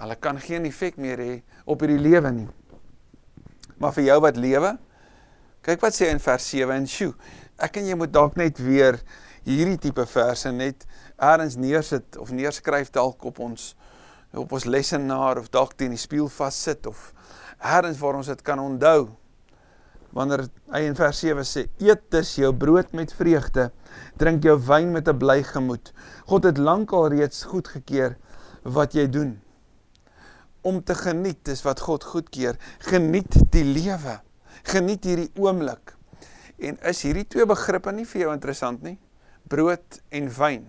Hulle 0.00 0.16
kan 0.16 0.38
geen 0.40 0.64
effek 0.64 0.96
meer 0.96 1.20
hê 1.20 1.32
op 1.68 1.82
hierdie 1.84 2.00
lewe 2.00 2.30
nie. 2.32 2.48
Maar 3.80 3.92
vir 3.96 4.06
jou 4.06 4.20
wat 4.24 4.38
lewe, 4.40 4.70
kyk 5.64 5.82
wat 5.84 5.96
sê 5.96 6.08
in 6.08 6.22
vers 6.24 6.46
7 6.48 6.72
en 6.72 6.86
sjoe. 6.88 7.12
Ek 7.60 7.76
en 7.76 7.90
jy 7.90 7.96
moet 8.00 8.12
dalk 8.12 8.38
net 8.40 8.62
weer 8.64 8.96
hierdie 9.44 9.76
tipe 9.80 10.06
verse 10.08 10.48
net 10.52 10.86
eers 11.20 11.58
neersit 11.60 12.16
of 12.20 12.32
neerskryf 12.32 12.92
dalk 12.94 13.24
op 13.28 13.42
ons 13.44 13.74
op 14.32 14.52
ons 14.54 14.64
lesenaar 14.64 15.40
of 15.40 15.50
dalk 15.50 15.74
teen 15.74 15.90
die 15.90 16.00
spieël 16.00 16.28
vassit 16.30 16.86
of 16.86 17.10
eers 17.58 17.98
waar 17.98 18.20
ons 18.20 18.30
dit 18.30 18.44
kan 18.46 18.62
onthou. 18.62 19.10
Wanneer 20.16 20.46
hy 20.72 20.84
in 20.86 20.96
vers 20.96 21.20
7 21.20 21.44
sê: 21.44 21.66
"Eet 21.78 22.08
dus 22.10 22.36
jou 22.38 22.54
brood 22.54 22.92
met 22.92 23.12
vreugde, 23.12 23.70
drink 24.16 24.42
jou 24.44 24.56
wyn 24.56 24.92
met 24.92 25.08
'n 25.08 25.18
bly 25.18 25.42
gemoed. 25.42 25.92
God 26.26 26.44
het 26.44 26.58
lankal 26.58 27.08
reeds 27.08 27.44
goedgekeur 27.44 28.16
wat 28.64 28.94
jy 28.94 29.06
doen." 29.06 29.40
Om 30.62 30.82
te 30.84 30.94
geniet 30.94 31.48
is 31.48 31.62
wat 31.66 31.80
God 31.80 32.04
goedkeur. 32.04 32.58
Geniet 32.78 33.38
die 33.52 33.64
lewe. 33.64 34.20
Geniet 34.62 35.04
hierdie 35.08 35.30
oomblik. 35.40 35.94
En 36.60 36.76
is 36.90 37.00
hierdie 37.06 37.24
twee 37.28 37.46
begrippe 37.48 37.92
nie 37.92 38.04
vir 38.08 38.26
jou 38.26 38.34
interessant 38.34 38.82
nie? 38.84 38.98
Brood 39.48 40.00
en 40.12 40.28
wyn. 40.36 40.68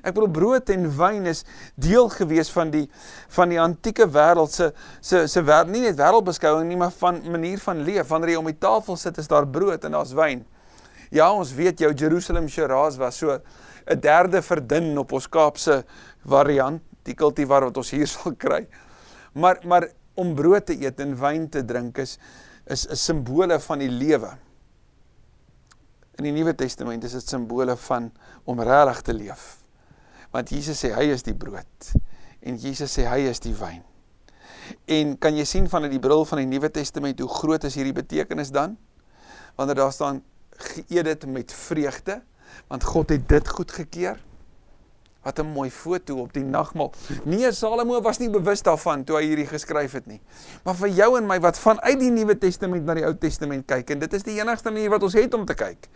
Ek 0.00 0.14
bedoel 0.14 0.30
brood 0.32 0.70
en 0.72 0.86
wyn 0.96 1.28
is 1.28 1.42
deel 1.76 2.08
gewees 2.14 2.48
van 2.54 2.70
die 2.72 2.86
van 3.34 3.50
die 3.52 3.58
antieke 3.60 4.06
wêreld 4.08 4.54
se 4.54 4.70
se 5.04 5.26
se 5.28 5.42
wêreld 5.44 5.74
nie 5.74 5.82
net 5.84 5.98
wêreldbeskouing 5.98 6.70
nie, 6.70 6.78
maar 6.80 6.94
van 6.96 7.20
manier 7.34 7.60
van 7.60 7.82
leef. 7.84 8.08
Wanneer 8.08 8.34
jy 8.34 8.40
om 8.40 8.48
die 8.48 8.60
tafel 8.62 8.96
sit, 8.96 9.18
is 9.20 9.28
daar 9.28 9.48
brood 9.48 9.84
en 9.84 9.98
daar's 9.98 10.14
wyn. 10.16 10.46
Ja, 11.12 11.28
ons 11.36 11.52
weet 11.52 11.82
jou 11.82 11.92
Jerusalem 11.92 12.48
Shiraz 12.48 12.96
was 12.96 13.18
so 13.18 13.40
'n 13.86 14.00
derde 14.00 14.42
verdun 14.42 14.98
op 14.98 15.12
ons 15.12 15.28
Kaapse 15.28 15.84
variant, 16.24 16.80
die 17.02 17.14
kultivar 17.14 17.64
wat 17.64 17.76
ons 17.76 17.90
hier 17.90 18.06
sal 18.14 18.32
kry. 18.38 18.66
Maar 19.32 19.60
maar 19.66 19.88
om 20.14 20.34
brood 20.34 20.66
te 20.66 20.76
eet 20.76 21.00
en 21.00 21.14
wyn 21.18 21.48
te 21.48 21.64
drink 21.64 21.98
is 21.98 22.18
is 22.66 22.86
'n 22.88 22.96
simbole 22.96 23.60
van 23.60 23.78
die 23.78 23.90
lewe. 23.90 24.36
In 26.14 26.24
die 26.24 26.32
Nuwe 26.32 26.54
Testament 26.54 27.04
is 27.04 27.12
dit 27.12 27.28
simbole 27.28 27.76
van 27.76 28.12
om 28.44 28.60
regtig 28.60 29.00
te 29.00 29.14
leef. 29.14 29.58
Want 30.30 30.48
Jesus 30.48 30.84
sê 30.84 30.94
hy 30.94 31.10
is 31.10 31.22
die 31.22 31.34
brood 31.34 31.92
en 32.40 32.56
Jesus 32.56 32.98
sê 32.98 33.06
hy 33.08 33.28
is 33.28 33.40
die 33.40 33.54
wyn. 33.54 33.82
En 34.86 35.18
kan 35.18 35.36
jy 35.36 35.44
sien 35.44 35.68
vanuit 35.68 35.90
die 35.90 36.02
bril 36.02 36.24
van 36.24 36.38
die 36.38 36.46
Nuwe 36.46 36.70
Testament 36.70 37.20
hoe 37.20 37.28
groot 37.28 37.64
is 37.64 37.74
hierdie 37.74 37.96
betekenis 37.96 38.50
dan? 38.50 38.76
Wanneer 39.56 39.74
daar 39.74 39.92
staan 39.92 40.22
geëet 40.56 41.04
dit 41.04 41.26
met 41.26 41.52
vreugde, 41.52 42.22
want 42.68 42.84
God 42.84 43.08
het 43.08 43.28
dit 43.28 43.48
goedgekeur. 43.48 44.20
Wat 45.22 45.38
'n 45.38 45.46
mooi 45.46 45.70
foto 45.70 46.16
op 46.16 46.32
die 46.32 46.44
nagmaal. 46.44 46.92
Nee, 47.24 47.52
Salomo 47.52 48.00
was 48.00 48.18
nie 48.18 48.30
bewus 48.30 48.62
daarvan 48.62 49.04
toe 49.04 49.16
hy 49.16 49.24
hierdie 49.24 49.46
geskryf 49.46 49.92
het 49.92 50.06
nie. 50.06 50.20
Maar 50.64 50.74
vir 50.74 50.88
jou 50.88 51.16
en 51.16 51.26
my 51.26 51.40
wat 51.40 51.58
vanuit 51.58 51.98
die 52.00 52.10
Nuwe 52.10 52.38
Testament 52.38 52.84
na 52.84 52.94
die 52.94 53.04
Ou 53.04 53.14
Testament 53.14 53.66
kyk 53.66 53.90
en 53.90 53.98
dit 53.98 54.12
is 54.12 54.22
die 54.22 54.40
enigste 54.40 54.70
manier 54.70 54.90
wat 54.90 55.02
ons 55.02 55.14
het 55.14 55.34
om 55.34 55.46
te 55.46 55.54
kyk. 55.54 55.88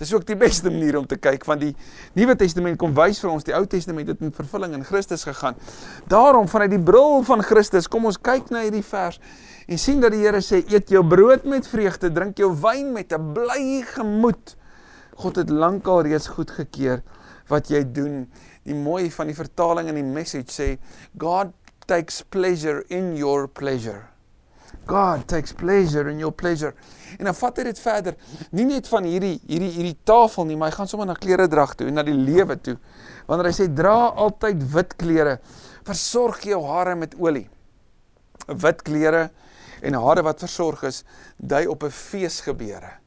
Dis 0.00 0.14
ook 0.14 0.24
die 0.24 0.36
beste 0.36 0.70
manier 0.70 0.96
om 0.96 1.06
te 1.06 1.16
kyk 1.20 1.44
want 1.44 1.60
die 1.60 1.74
Nuwe 2.16 2.36
Testament 2.36 2.78
kom 2.80 2.94
wys 2.96 3.18
vir 3.20 3.30
ons 3.30 3.44
die 3.44 3.54
Ou 3.56 3.66
Testament 3.66 4.08
het 4.08 4.22
in 4.24 4.32
vervulling 4.32 4.72
in 4.78 4.84
Christus 4.84 5.26
gegaan. 5.28 5.58
Daarom 6.08 6.48
vanuit 6.48 6.70
die 6.70 6.80
bril 6.80 7.20
van 7.28 7.42
Christus 7.42 7.88
kom 7.88 8.08
ons 8.08 8.16
kyk 8.16 8.48
na 8.50 8.62
hierdie 8.64 8.86
vers 8.86 9.20
en 9.68 9.78
sien 9.78 10.00
dat 10.00 10.14
die 10.16 10.22
Here 10.22 10.40
sê 10.40 10.62
eet 10.72 10.88
jou 10.88 11.02
brood 11.06 11.44
met 11.44 11.68
vreugde, 11.68 12.08
drink 12.10 12.38
jou 12.38 12.48
wyn 12.62 12.92
met 12.92 13.12
'n 13.12 13.32
bly 13.34 13.82
gemoed. 13.82 14.56
God 15.16 15.36
het 15.36 15.50
lankal 15.50 16.02
reeds 16.02 16.28
goedgekeur 16.32 17.02
wat 17.48 17.68
jy 17.68 17.84
doen 17.92 18.30
die 18.68 18.76
mooi 18.76 19.10
van 19.10 19.30
die 19.30 19.36
vertaling 19.36 19.88
in 19.88 19.98
die 19.98 20.06
message 20.06 20.52
sê 20.52 20.70
God 21.18 21.54
takes 21.86 22.22
pleasure 22.22 22.84
in 22.88 23.16
your 23.16 23.48
pleasure. 23.48 24.10
God 24.86 25.26
takes 25.28 25.52
pleasure 25.52 26.10
in 26.10 26.18
your 26.18 26.32
pleasure. 26.32 26.74
En 27.18 27.26
dan 27.28 27.34
vat 27.34 27.58
hy 27.58 27.66
dit 27.66 27.80
verder, 27.82 28.16
nie 28.54 28.66
net 28.68 28.88
van 28.90 29.06
hierdie 29.06 29.36
hierdie 29.48 29.70
hierdie 29.74 29.96
tafel 30.06 30.46
nie, 30.48 30.56
maar 30.58 30.70
hy 30.70 30.78
gaan 30.78 30.90
sommer 30.90 31.08
na 31.10 31.18
klere 31.18 31.48
drag 31.50 31.74
toe 31.78 31.88
en 31.90 31.98
na 31.98 32.04
die 32.06 32.16
lewe 32.16 32.56
toe. 32.62 32.76
Wanneer 33.28 33.50
hy 33.50 33.54
sê 33.56 33.68
dra 33.74 33.96
altyd 34.24 34.62
wit 34.74 34.96
klere, 35.00 35.38
versorg 35.86 36.44
jou 36.46 36.62
hare 36.68 36.96
met 36.98 37.16
olie. 37.18 37.46
Wit 38.46 38.82
klere 38.86 39.28
en 39.86 39.96
hare 39.96 40.24
wat 40.26 40.42
versorg 40.42 40.84
is, 40.88 41.04
dui 41.36 41.66
op 41.66 41.84
'n 41.84 41.90
feesgebeure. 41.90 42.98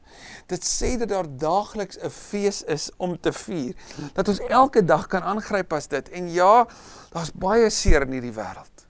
Dit 0.46 0.64
sê 0.66 0.94
dat 1.00 1.08
daar 1.08 1.28
daagliks 1.28 1.98
'n 1.98 2.10
fees 2.10 2.62
is 2.62 2.90
om 2.96 3.20
te 3.20 3.32
vier. 3.32 3.74
Dat 4.12 4.28
ons 4.28 4.40
elke 4.40 4.84
dag 4.84 5.06
kan 5.06 5.22
aangryp 5.22 5.72
as 5.72 5.88
dit. 5.88 6.08
En 6.08 6.32
ja, 6.32 6.66
daar's 7.12 7.32
baie 7.32 7.70
seer 7.70 8.02
in 8.02 8.12
hierdie 8.12 8.32
wêreld. 8.32 8.86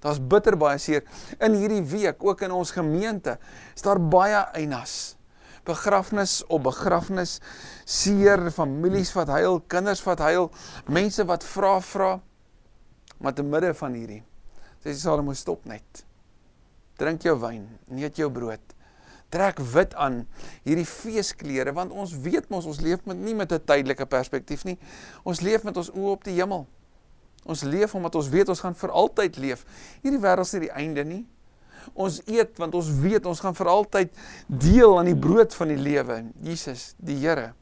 Daar's 0.00 0.26
bitter 0.26 0.56
baie 0.56 0.78
seer 0.78 1.02
in 1.38 1.52
hierdie 1.52 1.82
week, 1.82 2.24
ook 2.24 2.40
in 2.40 2.50
ons 2.50 2.70
gemeente. 2.70 3.38
Is 3.74 3.82
daar 3.82 4.00
baie 4.00 4.46
einas. 4.52 5.16
Begrafnis 5.64 6.44
op 6.46 6.62
begrafnis, 6.62 7.40
seer, 7.84 8.50
families 8.50 9.12
wat 9.12 9.28
huil, 9.28 9.60
kinders 9.66 10.02
wat 10.02 10.18
huil, 10.18 10.50
mense 10.86 11.24
wat 11.24 11.44
vra 11.44 11.80
vra. 11.80 12.20
Maar 13.18 13.32
te 13.32 13.42
midde 13.42 13.74
van 13.74 13.92
hierdie 13.92 14.24
sê 14.84 14.94
Salomo 14.94 15.32
stop 15.34 15.64
net. 15.64 16.04
Drink 16.96 17.22
jou 17.22 17.34
wyn, 17.40 17.66
eet 17.90 18.16
jou 18.16 18.30
brood 18.30 18.75
trek 19.36 19.60
wit 19.72 19.94
aan 19.94 20.22
hierdie 20.64 20.88
feesklere 20.88 21.74
want 21.76 21.92
ons 21.92 22.16
weet 22.24 22.48
mos 22.52 22.66
ons 22.68 22.80
leef 22.84 23.04
met 23.04 23.20
nie 23.20 23.34
met 23.34 23.52
'n 23.52 23.60
tydelike 23.60 24.06
perspektief 24.06 24.64
nie. 24.64 24.78
Ons 25.24 25.40
leef 25.40 25.64
met 25.64 25.76
ons 25.76 25.90
oë 25.90 26.10
op 26.16 26.24
die 26.24 26.40
hemel. 26.40 26.66
Ons 27.46 27.62
leef 27.62 27.94
omdat 27.94 28.14
ons 28.14 28.28
weet 28.28 28.48
ons 28.48 28.60
gaan 28.60 28.74
vir 28.74 28.90
altyd 28.90 29.36
leef. 29.36 29.64
Hierdie 30.02 30.20
wêreld 30.20 30.46
is 30.46 30.52
nie 30.52 30.60
die 30.66 30.74
einde 30.74 31.04
nie. 31.04 31.26
Ons 31.94 32.20
eet 32.26 32.58
want 32.58 32.74
ons 32.74 32.90
weet 32.90 33.26
ons 33.26 33.40
gaan 33.40 33.54
vir 33.54 33.68
altyd 33.70 34.10
deel 34.46 34.98
aan 34.98 35.10
die 35.12 35.16
brood 35.16 35.54
van 35.54 35.68
die 35.68 35.78
lewe, 35.78 36.24
Jesus, 36.42 36.94
die 36.98 37.18
Here. 37.20 37.52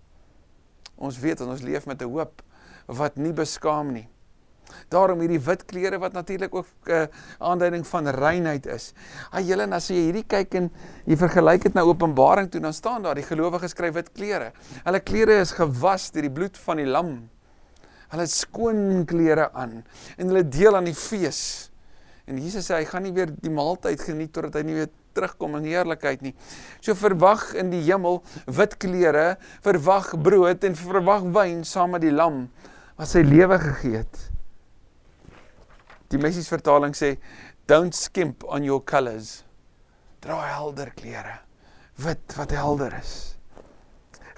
Ons 0.96 1.18
weet 1.18 1.40
ons 1.40 1.62
leef 1.62 1.86
met 1.86 2.02
'n 2.02 2.08
hoop 2.08 2.42
wat 2.86 3.16
nie 3.16 3.32
beskaam 3.32 3.92
nie. 3.92 4.08
Daarom 4.92 5.20
hierdie 5.24 5.40
wit 5.40 5.64
klere 5.70 5.98
wat 5.98 6.12
natuurlik 6.12 6.54
ook 6.54 6.66
'n 6.86 6.90
uh, 6.90 7.02
eh, 7.02 7.08
aanduiding 7.38 7.86
van 7.86 8.08
reinheid 8.08 8.66
is. 8.66 8.92
Ag 9.30 9.42
julle, 9.42 9.66
as 9.74 9.88
jy 9.88 9.96
hierdie 9.96 10.26
kyk 10.26 10.54
en 10.54 10.70
jy 11.06 11.16
vergelyk 11.16 11.62
dit 11.62 11.74
nou 11.74 11.88
Openbaring 11.88 12.50
toe, 12.50 12.60
dan 12.60 12.72
staan 12.72 13.02
daar 13.02 13.14
die 13.14 13.26
gelowiges 13.26 13.70
skryf 13.70 13.94
wit 13.94 14.12
klere. 14.12 14.52
Hulle 14.84 15.00
klere 15.00 15.40
is 15.40 15.52
gewas 15.52 16.10
deur 16.10 16.22
die 16.22 16.30
bloed 16.30 16.58
van 16.58 16.76
die 16.76 16.86
lam. 16.86 17.30
Hulle 18.08 18.26
skoon 18.26 19.04
klere 19.06 19.52
aan 19.52 19.84
en 20.16 20.26
hulle 20.26 20.48
deel 20.48 20.76
aan 20.76 20.84
die 20.84 20.94
fees. 20.94 21.70
En 22.26 22.38
Jesus 22.40 22.70
sê 22.70 22.78
hy 22.78 22.84
gaan 22.88 23.02
nie 23.02 23.12
weer 23.12 23.28
die 23.28 23.52
maaltyd 23.52 24.00
geniet 24.00 24.32
totdat 24.32 24.54
hy 24.54 24.62
nie 24.62 24.74
weer 24.74 24.92
terugkom 25.14 25.56
in 25.60 25.68
heerlikheid 25.68 26.22
nie. 26.24 26.34
So 26.82 26.96
verwag 26.98 27.52
in 27.60 27.70
die 27.72 27.82
hemel 27.86 28.22
wit 28.46 28.78
klere, 28.82 29.36
verwag 29.64 30.14
brood 30.22 30.64
en 30.66 30.78
verwag 30.78 31.26
wyn 31.34 31.64
saam 31.68 31.94
met 31.94 32.04
die 32.04 32.14
lam 32.14 32.48
wat 32.98 33.10
sy 33.10 33.24
lewe 33.26 33.58
gegee 33.62 34.02
het. 34.02 34.33
Die 36.14 36.20
Messies 36.22 36.46
vertaling 36.46 36.94
sê 36.94 37.16
don't 37.66 37.94
skimp 37.96 38.44
on 38.46 38.62
your 38.62 38.82
colors. 38.86 39.42
Dra 40.22 40.38
helder 40.46 40.92
klere. 40.94 41.40
Wit 41.98 42.36
wat 42.38 42.54
helder 42.54 42.94
is. 43.00 43.34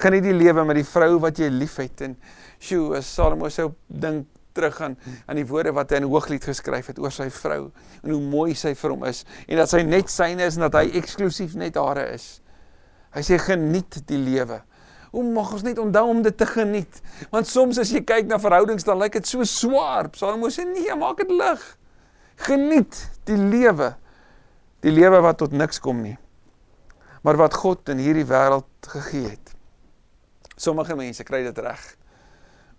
Geniet 0.01 0.25
die 0.25 0.37
lewe 0.37 0.65
met 0.69 0.81
die 0.81 0.87
vrou 0.89 1.19
wat 1.21 1.41
jy 1.41 1.51
liefhet 1.53 2.03
en 2.05 2.17
sjoe, 2.61 2.97
as 2.99 3.09
Salomo 3.09 3.51
sou 3.53 3.71
dink 3.89 4.29
terug 4.57 4.79
aan 4.81 4.97
aan 5.29 5.37
die 5.37 5.45
woorde 5.49 5.75
wat 5.77 5.93
hy 5.93 6.01
in 6.01 6.09
Hooglied 6.09 6.45
geskryf 6.49 6.89
het 6.93 7.01
oor 7.03 7.13
sy 7.13 7.29
vrou 7.33 7.67
en 8.01 8.13
hoe 8.13 8.23
mooi 8.25 8.55
sy 8.57 8.73
vir 8.77 8.95
hom 8.95 9.05
is 9.09 9.27
en 9.45 9.61
dat 9.61 9.69
sy 9.69 9.83
net 9.85 10.09
syne 10.13 10.49
is 10.49 10.57
en 10.57 10.65
dat 10.65 10.79
hy 10.81 10.87
eksklusief 11.01 11.57
net 11.61 11.77
hare 11.81 12.07
is. 12.15 12.39
Hy 13.13 13.25
sê 13.25 13.37
geniet 13.41 14.01
die 14.09 14.21
lewe. 14.21 14.63
Hoe 15.11 15.25
mag 15.25 15.53
ons 15.53 15.63
net 15.67 15.79
onthou 15.79 16.05
om 16.11 16.23
dit 16.23 16.37
te 16.37 16.47
geniet? 16.47 17.01
Want 17.31 17.49
soms 17.49 17.79
as 17.83 17.93
jy 17.95 18.03
kyk 18.07 18.29
na 18.31 18.39
verhoudings 18.43 18.87
dan 18.87 18.99
lyk 19.01 19.19
dit 19.19 19.29
so 19.29 19.45
swaar. 19.47 20.11
Salomo 20.17 20.51
sê 20.53 20.67
nee, 20.69 20.95
maak 20.99 21.23
dit 21.23 21.33
lig. 21.33 21.65
Geniet 22.47 22.99
die 23.29 23.39
lewe. 23.39 23.95
Die 24.85 24.93
lewe 24.93 25.21
wat 25.25 25.41
tot 25.43 25.55
niks 25.57 25.81
kom 25.83 26.03
nie. 26.05 26.17
Maar 27.27 27.39
wat 27.41 27.57
God 27.59 27.89
in 27.95 28.03
hierdie 28.03 28.27
wêreld 28.29 28.91
gegee 28.93 29.33
het. 29.33 29.55
Sommige 30.57 30.97
mense 30.97 31.25
kry 31.27 31.43
dit 31.47 31.59
reg 31.59 31.83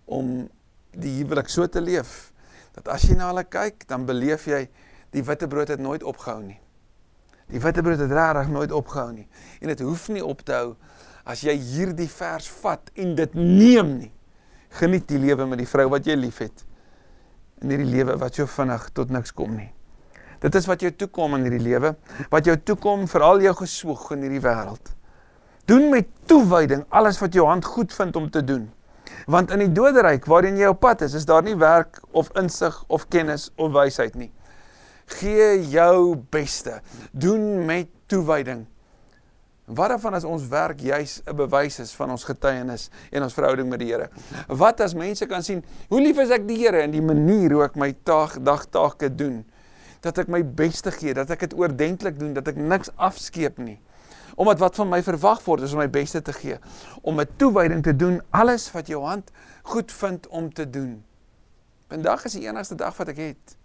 om 0.07 0.47
die 0.95 1.17
huwelik 1.19 1.49
so 1.51 1.67
te 1.67 1.81
leef 1.83 2.31
dat 2.77 2.87
as 2.93 3.03
jy 3.09 3.17
na 3.17 3.31
hulle 3.31 3.43
kyk, 3.43 3.83
dan 3.89 4.05
beleef 4.07 4.45
jy 4.47 4.67
die 5.15 5.23
witbrood 5.25 5.71
het 5.73 5.81
nooit 5.81 6.03
opgehou 6.05 6.43
nie. 6.45 6.59
Die 7.49 7.61
witbrood 7.63 8.01
het 8.03 8.13
regtig 8.13 8.51
nooit 8.53 8.71
opgehou 8.75 9.11
nie. 9.15 9.25
En 9.61 9.71
dit 9.71 9.81
hoef 9.81 10.07
nie 10.13 10.23
op 10.23 10.43
te 10.45 10.53
hou 10.53 10.75
as 11.27 11.43
jy 11.43 11.57
hierdie 11.59 12.09
vers 12.09 12.47
vat 12.63 12.91
en 12.95 13.15
dit 13.17 13.33
neem 13.35 13.89
nie. 13.97 14.11
Geniet 14.79 15.07
die 15.09 15.19
lewe 15.19 15.47
met 15.49 15.59
die 15.59 15.69
vrou 15.69 15.89
wat 15.91 16.07
jy 16.07 16.15
liefhet. 16.15 16.63
In 17.63 17.73
hierdie 17.73 17.89
lewe 17.89 18.15
wat 18.21 18.39
so 18.39 18.47
vinnig 18.47 18.87
tot 18.95 19.11
niks 19.11 19.33
kom 19.35 19.57
nie. 19.57 19.71
Dit 20.43 20.55
is 20.55 20.67
wat 20.69 20.83
jou 20.85 20.91
toekom 20.93 21.35
in 21.39 21.47
hierdie 21.47 21.63
lewe, 21.65 21.95
wat 22.31 22.45
jou 22.45 22.55
toekom 22.69 23.07
vir 23.09 23.25
al 23.25 23.41
jou 23.41 23.53
geswoeg 23.63 24.11
in 24.15 24.27
hierdie 24.27 24.43
wêreld. 24.43 24.93
Doen 25.67 25.89
met 25.91 26.07
toewyding 26.29 26.85
alles 26.95 27.19
wat 27.19 27.35
jou 27.35 27.47
hand 27.49 27.65
goed 27.65 27.91
vind 27.91 28.15
om 28.15 28.29
te 28.31 28.43
doen. 28.45 28.67
Want 29.27 29.51
in 29.51 29.65
die 29.65 29.71
doderyk 29.73 30.27
waarin 30.29 30.59
jy 30.59 30.69
op 30.71 30.79
pad 30.85 31.03
is, 31.07 31.15
is 31.17 31.25
daar 31.27 31.43
nie 31.43 31.57
werk 31.59 31.99
of 32.15 32.29
insig 32.39 32.77
of 32.87 33.07
kennis 33.11 33.49
of 33.55 33.73
wysheid 33.75 34.15
nie. 34.15 34.29
Gee 35.17 35.63
jou 35.71 36.15
beste. 36.31 36.79
Doen 37.11 37.65
met 37.65 37.89
toewyding. 38.11 38.67
Wat 39.67 39.91
dan 39.99 40.15
as 40.15 40.23
ons 40.23 40.45
werk 40.47 40.79
juis 40.79 41.19
'n 41.27 41.35
bewys 41.35 41.79
is 41.79 41.91
van 41.91 42.09
ons 42.09 42.23
getuienis 42.23 42.89
en 43.11 43.23
ons 43.23 43.33
verhouding 43.33 43.69
met 43.69 43.79
die 43.79 43.91
Here? 43.91 44.09
Wat 44.47 44.79
as 44.79 44.93
mense 44.93 45.25
kan 45.25 45.43
sien 45.43 45.63
hoe 45.89 46.01
lief 46.01 46.17
is 46.17 46.29
ek 46.29 46.47
die 46.47 46.57
Here 46.57 46.81
in 46.81 46.91
die 46.91 47.01
manier 47.01 47.51
hoe 47.51 47.63
ek 47.63 47.75
my 47.75 47.93
taak 48.03 48.43
dagtake 48.43 49.15
doen? 49.15 49.43
Dat 49.99 50.17
ek 50.17 50.27
my 50.27 50.41
beste 50.45 50.91
gee, 50.91 51.13
dat 51.13 51.29
ek 51.29 51.39
dit 51.39 51.53
oordentlik 51.53 52.19
doen, 52.19 52.33
dat 52.33 52.47
ek 52.47 52.55
niks 52.55 52.89
afskeep 52.95 53.57
nie. 53.57 53.79
Omdat 54.35 54.59
wat 54.59 54.75
van 54.75 54.89
my 54.89 55.03
verwag 55.03 55.43
word 55.43 55.61
is 55.61 55.73
om 55.73 55.79
my 55.79 55.89
beste 55.89 56.21
te 56.21 56.33
gee, 56.33 56.57
om 57.01 57.19
'n 57.19 57.27
toewyding 57.35 57.83
te 57.83 57.95
doen, 57.95 58.21
alles 58.31 58.71
wat 58.71 58.87
jou 58.87 59.03
hand 59.03 59.31
goed 59.63 59.91
vind 59.91 60.27
om 60.27 60.53
te 60.53 60.69
doen. 60.69 61.03
Vandag 61.89 62.25
is 62.25 62.33
die 62.33 62.47
enigste 62.47 62.75
dag 62.75 62.97
wat 62.97 63.07
ek 63.07 63.17
het. 63.17 63.57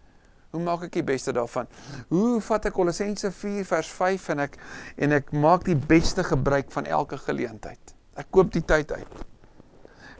Hoe 0.52 0.61
maak 0.61 0.82
ek 0.85 0.99
die 0.99 1.04
beste 1.09 1.32
daarvan? 1.32 1.64
Hoe 2.11 2.37
vat 2.44 2.66
ek 2.68 2.75
Kolossense 2.76 3.30
4 3.32 3.64
vers 3.64 3.88
5 3.88 4.25
en 4.35 4.40
ek 4.44 4.59
en 5.00 5.14
ek 5.16 5.30
maak 5.32 5.62
die 5.64 5.76
beste 5.76 6.21
gebruik 6.28 6.68
van 6.75 6.85
elke 6.85 7.16
geleentheid. 7.16 7.94
Ek 8.21 8.26
koop 8.28 8.50
die 8.52 8.61
tyd 8.61 8.90
uit. 8.92 9.14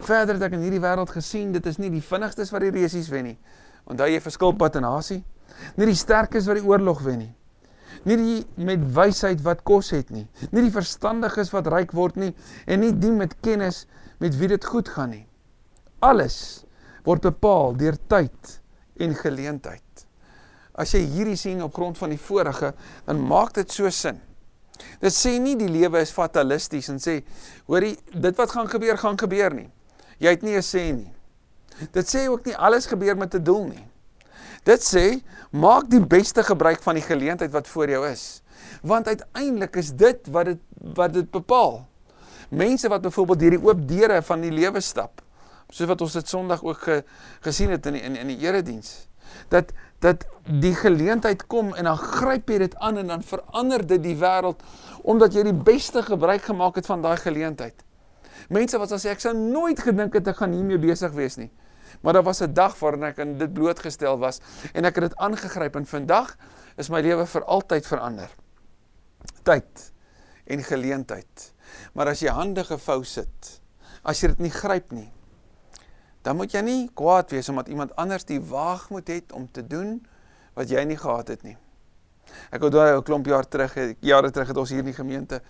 Verder 0.01 0.39
het 0.39 0.47
ek 0.47 0.55
in 0.57 0.62
hierdie 0.65 0.81
wêreld 0.81 1.11
gesien, 1.12 1.51
dit 1.53 1.67
is 1.69 1.77
nie 1.77 1.91
die 1.93 2.01
vinnigstes 2.01 2.49
wat 2.55 2.65
die 2.65 2.73
resies 2.73 3.11
wen 3.12 3.29
nie. 3.29 3.35
Onthou 3.85 4.07
jy 4.09 4.23
verskilpad 4.25 4.79
en 4.81 4.87
nasie? 4.87 5.19
Nie 5.77 5.91
die 5.91 5.99
sterkes 6.01 6.49
wat 6.49 6.57
die 6.62 6.65
oorlog 6.65 7.03
wen 7.05 7.21
nie. 7.27 7.33
Nie 8.09 8.17
die 8.17 8.39
met 8.65 8.87
wysheid 8.97 9.43
wat 9.45 9.61
kos 9.69 9.93
het 9.93 10.15
nie. 10.17 10.25
Nie 10.49 10.65
die 10.65 10.73
verstandiges 10.73 11.53
wat 11.53 11.69
ryk 11.75 11.93
word 11.93 12.17
nie 12.17 12.31
en 12.65 12.81
nie 12.81 12.95
die 12.97 13.12
met 13.12 13.37
kennis 13.45 13.83
met 14.23 14.41
wie 14.41 14.49
dit 14.55 14.65
goed 14.65 14.89
gaan 14.97 15.12
nie. 15.12 15.27
Alles 16.01 16.65
word 17.05 17.29
bepaal 17.29 17.77
deur 17.77 18.01
tyd 18.09 18.57
en 18.97 19.12
geleentheid. 19.21 20.07
As 20.75 20.93
jy 20.95 21.02
hierdie 21.05 21.37
sien 21.37 21.62
op 21.62 21.75
grond 21.75 21.99
van 21.99 22.11
die 22.14 22.21
vorige, 22.21 22.73
dan 23.07 23.21
maak 23.21 23.55
dit 23.55 23.71
so 23.73 23.91
sin. 23.91 24.21
Dit 25.02 25.14
sê 25.14 25.37
nie 25.38 25.55
die 25.57 25.71
lewe 25.71 26.00
is 26.02 26.12
fatalisties 26.14 26.88
en 26.88 27.00
sê, 27.02 27.21
hoorie, 27.69 27.97
dit 28.12 28.38
wat 28.38 28.50
gaan 28.50 28.71
gebeur, 28.71 28.99
gaan 28.99 29.19
gebeur 29.21 29.55
nie. 29.55 29.69
Jy 30.19 30.31
het 30.31 30.43
nie 30.43 30.57
'n 30.57 30.62
sê 30.62 30.93
nie. 30.95 31.12
Dit 31.93 32.07
sê 32.07 32.29
ook 32.29 32.45
nie 32.47 32.57
alles 32.57 32.87
gebeur 32.87 33.17
met 33.17 33.35
'n 33.35 33.45
doel 33.45 33.64
nie. 33.67 33.87
Dit 34.64 34.81
sê, 34.81 35.23
maak 35.50 35.91
die 35.91 36.00
beste 36.00 36.43
gebruik 36.43 36.83
van 36.83 36.95
die 36.95 37.02
geleentheid 37.02 37.50
wat 37.50 37.69
voor 37.69 37.88
jou 37.88 38.09
is. 38.09 38.43
Want 38.83 39.07
uiteindelik 39.07 39.76
is 39.76 39.91
dit 39.91 40.26
wat 40.31 40.45
dit 40.45 40.59
wat 40.95 41.12
dit 41.12 41.31
bepaal. 41.31 41.87
Mense 42.50 42.88
wat 42.88 43.02
byvoorbeeld 43.02 43.41
hierdie 43.41 43.62
oop 43.62 43.88
deure 43.88 44.23
van 44.23 44.41
die 44.41 44.50
lewe 44.50 44.81
stap, 44.81 45.23
soos 45.69 45.88
wat 45.88 46.00
ons 46.00 46.12
dit 46.12 46.29
Sondag 46.29 46.62
ook 46.62 46.79
ge, 46.79 47.05
gesien 47.41 47.71
het 47.71 47.87
in 47.87 47.93
die, 47.93 48.02
in, 48.02 48.17
in 48.17 48.26
die 48.26 48.38
erediens, 48.38 49.09
dat 49.49 49.73
dat 50.03 50.27
die 50.51 50.75
geleentheid 50.75 51.47
kom 51.47 51.71
en 51.79 51.87
dan 51.87 51.99
gryp 51.99 52.51
jy 52.51 52.59
dit 52.65 52.77
aan 52.83 52.99
en 52.99 53.13
dan 53.15 53.23
verander 53.23 53.85
dit 53.87 54.03
die 54.03 54.17
wêreld 54.19 54.63
omdat 55.03 55.35
jy 55.35 55.47
die 55.47 55.57
beste 55.57 56.03
gebruik 56.03 56.43
gemaak 56.51 56.79
het 56.79 56.87
van 56.87 57.03
daai 57.03 57.17
geleentheid. 57.23 57.85
Mense 58.51 58.79
wat 58.79 58.95
sê 58.99 59.13
ek 59.13 59.23
sou 59.23 59.35
nooit 59.37 59.79
gedink 59.79 60.15
het 60.19 60.29
ek 60.29 60.43
gaan 60.43 60.55
hiermee 60.57 60.81
besig 60.83 61.15
wees 61.15 61.39
nie. 61.39 61.51
Maar 62.03 62.19
daar 62.19 62.27
was 62.27 62.43
'n 62.43 62.53
dag 62.53 62.79
waarin 62.79 63.05
ek 63.05 63.19
aan 63.19 63.39
dit 63.39 63.53
blootgestel 63.53 64.19
was 64.19 64.41
en 64.75 64.85
ek 64.85 64.95
het 64.95 65.11
dit 65.11 65.17
aangegryp 65.17 65.77
en 65.77 65.87
vandag 65.87 66.37
is 66.77 66.91
my 66.91 67.01
lewe 67.01 67.27
vir 67.27 67.45
altyd 67.45 67.87
verander. 67.87 68.31
Tyd 69.43 69.93
en 70.47 70.63
geleentheid. 70.63 71.53
Maar 71.95 72.07
as 72.07 72.21
jy 72.21 72.29
hande 72.29 72.65
gevou 72.65 73.05
sit, 73.05 73.61
as 74.03 74.21
jy 74.21 74.29
dit 74.29 74.39
nie 74.39 74.51
gryp 74.51 74.93
nie, 74.93 75.13
dan 76.23 76.37
moet 76.38 76.55
jy 76.55 76.62
nie 76.62 76.91
kwaad 76.95 77.31
wees 77.35 77.49
omdat 77.49 77.69
iemand 77.69 77.97
anders 77.97 78.25
die 78.25 78.41
waagmoed 78.41 79.09
het 79.09 79.33
om 79.33 79.49
te 79.50 79.67
doen 79.67 79.99
wat 80.55 80.71
jy 80.71 80.85
nie 80.85 80.99
gehad 80.99 81.29
het 81.29 81.43
nie. 81.43 81.57
Ek 82.50 82.62
onthou 82.62 82.99
'n 82.99 83.02
klomp 83.02 83.26
jaar 83.26 83.49
terug, 83.49 83.75
jare 84.00 84.31
terug 84.31 84.49
het 84.49 84.57
ons 84.57 84.71
hier 84.71 84.79
in 84.79 84.91
die 84.91 85.00
gemeente 85.00 85.43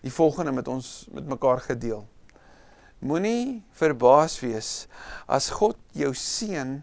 die 0.00 0.12
volgende 0.12 0.52
met 0.52 0.68
ons 0.68 1.08
met 1.12 1.26
mekaar 1.26 1.60
gedeel. 1.60 2.06
Moenie 2.98 3.64
verbaas 3.72 4.40
wees 4.40 4.86
as 5.26 5.50
God 5.50 5.76
jou 5.92 6.14
seën 6.14 6.82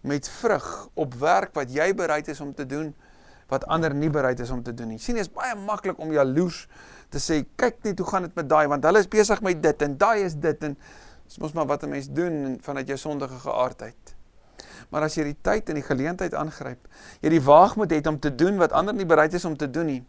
met 0.00 0.28
vrug 0.28 0.88
op 0.94 1.14
werk 1.14 1.54
wat 1.54 1.70
jy 1.72 1.94
bereid 1.94 2.28
is 2.28 2.40
om 2.40 2.54
te 2.54 2.66
doen 2.66 2.94
wat 3.48 3.66
ander 3.66 3.94
nie 3.94 4.10
bereid 4.10 4.40
is 4.40 4.50
om 4.50 4.62
te 4.62 4.74
doen 4.74 4.88
nie. 4.88 4.98
Sien, 4.98 5.14
dit 5.14 5.24
is 5.24 5.32
baie 5.32 5.54
maklik 5.54 5.98
om 5.98 6.12
jaloers 6.12 6.66
te 7.12 7.20
sê, 7.20 7.44
kyk 7.56 7.82
net 7.84 8.00
hoe 8.00 8.08
gaan 8.08 8.22
dit 8.22 8.34
met 8.34 8.48
daai 8.48 8.66
want 8.72 8.84
hulle 8.84 8.98
is 9.04 9.08
besig 9.08 9.42
met 9.44 9.62
dit 9.62 9.82
en 9.82 9.96
daai 10.00 10.24
is 10.24 10.34
dit 10.34 10.64
en 10.64 10.76
Dis 11.26 11.38
mos 11.40 11.52
maar 11.52 11.66
wat 11.66 11.82
'n 11.82 11.88
mens 11.88 12.08
doen 12.10 12.58
vanuit 12.60 12.86
jou 12.86 12.98
sondige 12.98 13.38
geaardheid. 13.38 14.14
Maar 14.88 15.02
as 15.02 15.14
jy 15.14 15.24
die 15.24 15.36
tyd 15.40 15.68
en 15.68 15.74
die 15.74 15.82
geleentheid 15.82 16.34
aangryp, 16.34 16.88
jy 17.20 17.28
die 17.28 17.42
waagmoed 17.42 17.90
het 17.90 18.06
om 18.06 18.18
te 18.20 18.34
doen 18.34 18.56
wat 18.56 18.72
ander 18.72 18.94
nie 18.94 19.06
bereid 19.06 19.34
is 19.34 19.44
om 19.44 19.56
te 19.56 19.70
doen 19.70 19.86
nie. 19.86 20.04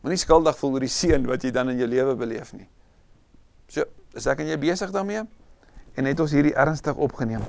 Moenie 0.00 0.18
skuldig 0.18 0.58
voel 0.58 0.72
oor 0.72 0.80
die 0.80 0.92
seën 0.92 1.26
wat 1.26 1.42
jy 1.42 1.50
dan 1.50 1.70
in 1.70 1.78
jou 1.78 1.88
lewe 1.88 2.14
beleef 2.14 2.52
nie. 2.52 2.68
So, 3.68 3.84
is 4.14 4.26
ek 4.26 4.38
en 4.40 4.46
jy 4.46 4.58
besig 4.58 4.90
daarmee? 4.90 5.22
En 5.94 6.04
het 6.04 6.20
ons 6.20 6.30
hierdie 6.30 6.54
ernstig 6.54 6.96
opgeneem. 6.96 7.42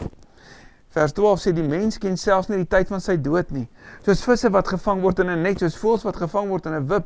Vers 0.94 1.14
12 1.18 1.40
sê 1.42 1.54
die 1.58 1.66
mens 1.66 1.98
ken 1.98 2.18
selfs 2.18 2.52
nie 2.52 2.58
die 2.58 2.70
tyd 2.70 2.88
van 2.88 3.02
sy 3.02 3.18
dood 3.18 3.50
nie. 3.52 3.66
Soos 4.06 4.22
visse 4.24 4.52
wat 4.54 4.68
gevang 4.68 5.02
word 5.02 5.20
in 5.20 5.30
'n 5.30 5.42
net, 5.42 5.60
soos 5.60 5.78
voëls 5.78 6.04
wat 6.04 6.16
gevang 6.16 6.50
word 6.50 6.66
in 6.66 6.74
'n 6.74 6.88
wip, 6.88 7.06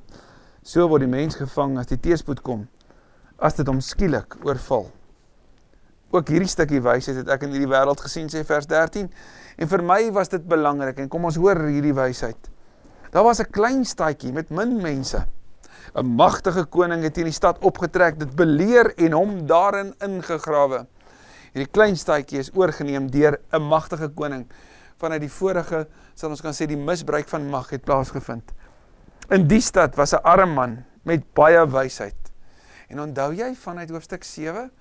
so 0.61 0.87
word 0.87 1.01
die 1.01 1.07
mens 1.07 1.35
gevang 1.35 1.77
as 1.79 1.87
die 1.87 1.97
teëspoed 1.97 2.41
kom. 2.41 2.67
As 3.39 3.53
dit 3.53 3.67
hom 3.67 3.79
skielik 3.79 4.35
oorval 4.43 4.91
ook 6.11 6.27
hierdie 6.27 6.47
stukkie 6.49 6.81
wysheid 6.81 7.17
het 7.17 7.29
ek 7.29 7.43
in 7.43 7.51
hierdie 7.51 7.71
wêreld 7.71 7.99
gesien 7.99 8.29
sê 8.29 8.43
vers 8.45 8.67
13 8.67 9.09
en 9.57 9.67
vir 9.67 9.81
my 9.81 10.11
was 10.11 10.29
dit 10.29 10.43
belangrik 10.47 10.99
en 10.99 11.09
kom 11.09 11.25
ons 11.25 11.35
hoor 11.35 11.67
hierdie 11.67 11.95
wysheid 11.95 12.51
daar 13.11 13.23
was 13.23 13.39
'n 13.39 13.49
klein 13.49 13.85
stadjie 13.85 14.31
met 14.33 14.49
min 14.49 14.81
mense. 14.81 15.25
'n 15.95 16.05
magtige 16.05 16.65
koning 16.65 17.03
het 17.03 17.17
in 17.17 17.23
die 17.23 17.33
stad 17.33 17.57
opgetrek 17.59 18.19
dit 18.19 18.35
beleer 18.35 18.93
en 18.95 19.11
hom 19.11 19.47
daarin 19.47 19.93
ingegrawe. 19.99 20.85
Hierdie 21.53 21.71
klein 21.71 21.97
stadjie 21.97 22.39
is 22.39 22.51
oorgeneem 22.53 23.09
deur 23.11 23.39
'n 23.51 23.61
magtige 23.61 24.09
koning. 24.09 24.47
Vanuit 24.97 25.21
die 25.21 25.31
vorige 25.31 25.87
sal 26.13 26.29
ons 26.29 26.41
kan 26.41 26.53
sê 26.53 26.65
die 26.65 26.77
misbruik 26.77 27.27
van 27.27 27.49
mag 27.49 27.69
het 27.69 27.83
plaasgevind. 27.83 28.51
In 29.29 29.47
die 29.47 29.61
stad 29.61 29.95
was 29.95 30.13
'n 30.13 30.23
arm 30.23 30.53
man 30.53 30.85
met 31.03 31.33
baie 31.33 31.67
wysheid. 31.67 32.31
En 32.89 32.99
onthou 32.99 33.33
jy 33.33 33.55
vanuit 33.55 33.89
hoofstuk 33.89 34.23
7 34.23 34.71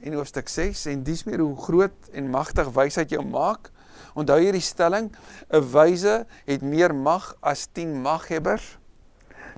en 0.00 0.12
hoofstuk 0.12 0.48
6 0.48 0.86
en 0.92 1.02
dis 1.06 1.24
meer 1.24 1.40
hoe 1.40 1.56
groot 1.56 2.10
en 2.12 2.30
magtig 2.30 2.68
wysheid 2.76 3.10
jou 3.10 3.22
maak. 3.24 3.70
Onthou 4.16 4.38
hierdie 4.40 4.64
stelling, 4.64 5.10
'n 5.50 5.62
wyse 5.72 6.26
het 6.44 6.62
meer 6.62 6.94
mag 6.94 7.34
as 7.40 7.66
10 7.72 8.00
maghebbers. 8.02 8.78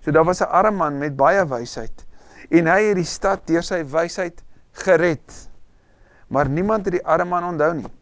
So 0.05 0.11
daar 0.11 0.25
was 0.25 0.41
'n 0.41 0.51
arme 0.51 0.77
man 0.77 0.99
met 0.99 1.17
baie 1.17 1.47
wysheid 1.47 2.07
en 2.51 2.67
hy 2.67 2.83
het 2.83 2.97
die 2.97 3.05
stad 3.05 3.47
deur 3.47 3.63
sy 3.63 3.85
wysheid 3.85 4.43
gered. 4.73 5.49
Maar 6.29 6.49
niemand 6.49 6.85
het 6.85 6.95
die 6.95 7.07
arme 7.07 7.31
man 7.31 7.45
onthou 7.45 7.75
nie. 7.75 7.93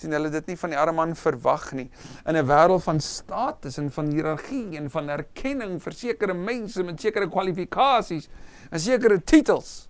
sien 0.00 0.12
hulle 0.12 0.30
dit 0.30 0.46
nie 0.46 0.56
van 0.56 0.70
die 0.70 0.78
arme 0.78 0.96
man 0.96 1.10
verwag 1.14 1.72
nie 1.72 1.90
in 2.24 2.36
'n 2.36 2.46
wêreld 2.46 2.82
van 2.82 3.00
status 3.00 3.78
en 3.78 3.90
van 3.90 4.06
hiërargie 4.06 4.76
en 4.76 4.90
van 4.90 5.08
erkenning 5.08 5.82
vir 5.82 5.92
sekere 5.92 6.34
mense 6.34 6.82
met 6.82 7.00
sekere 7.00 7.28
kwalifikasies 7.28 8.28
en 8.70 8.80
sekere 8.80 9.20
titels 9.20 9.89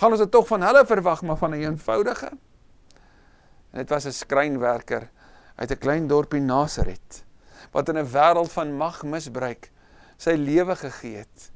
gaan 0.00 0.14
ons 0.16 0.22
dit 0.22 0.30
tog 0.32 0.46
van 0.48 0.62
hulle 0.64 0.84
verwag 0.88 1.22
maar 1.28 1.36
van 1.36 1.50
'n 1.50 1.60
eenvoudige. 1.60 2.30
En 3.70 3.78
dit 3.78 3.88
was 3.88 4.06
'n 4.06 4.12
skrynwerker 4.12 5.10
uit 5.56 5.70
'n 5.70 5.78
klein 5.78 6.06
dorpie 6.06 6.40
Nasaret 6.40 7.24
wat 7.70 7.88
in 7.88 7.98
'n 7.98 8.10
wêreld 8.12 8.52
van 8.52 8.76
mag 8.76 9.02
misbruik 9.02 9.70
sy 10.16 10.30
lewe 10.30 10.76
gegee 10.76 11.16
het. 11.16 11.52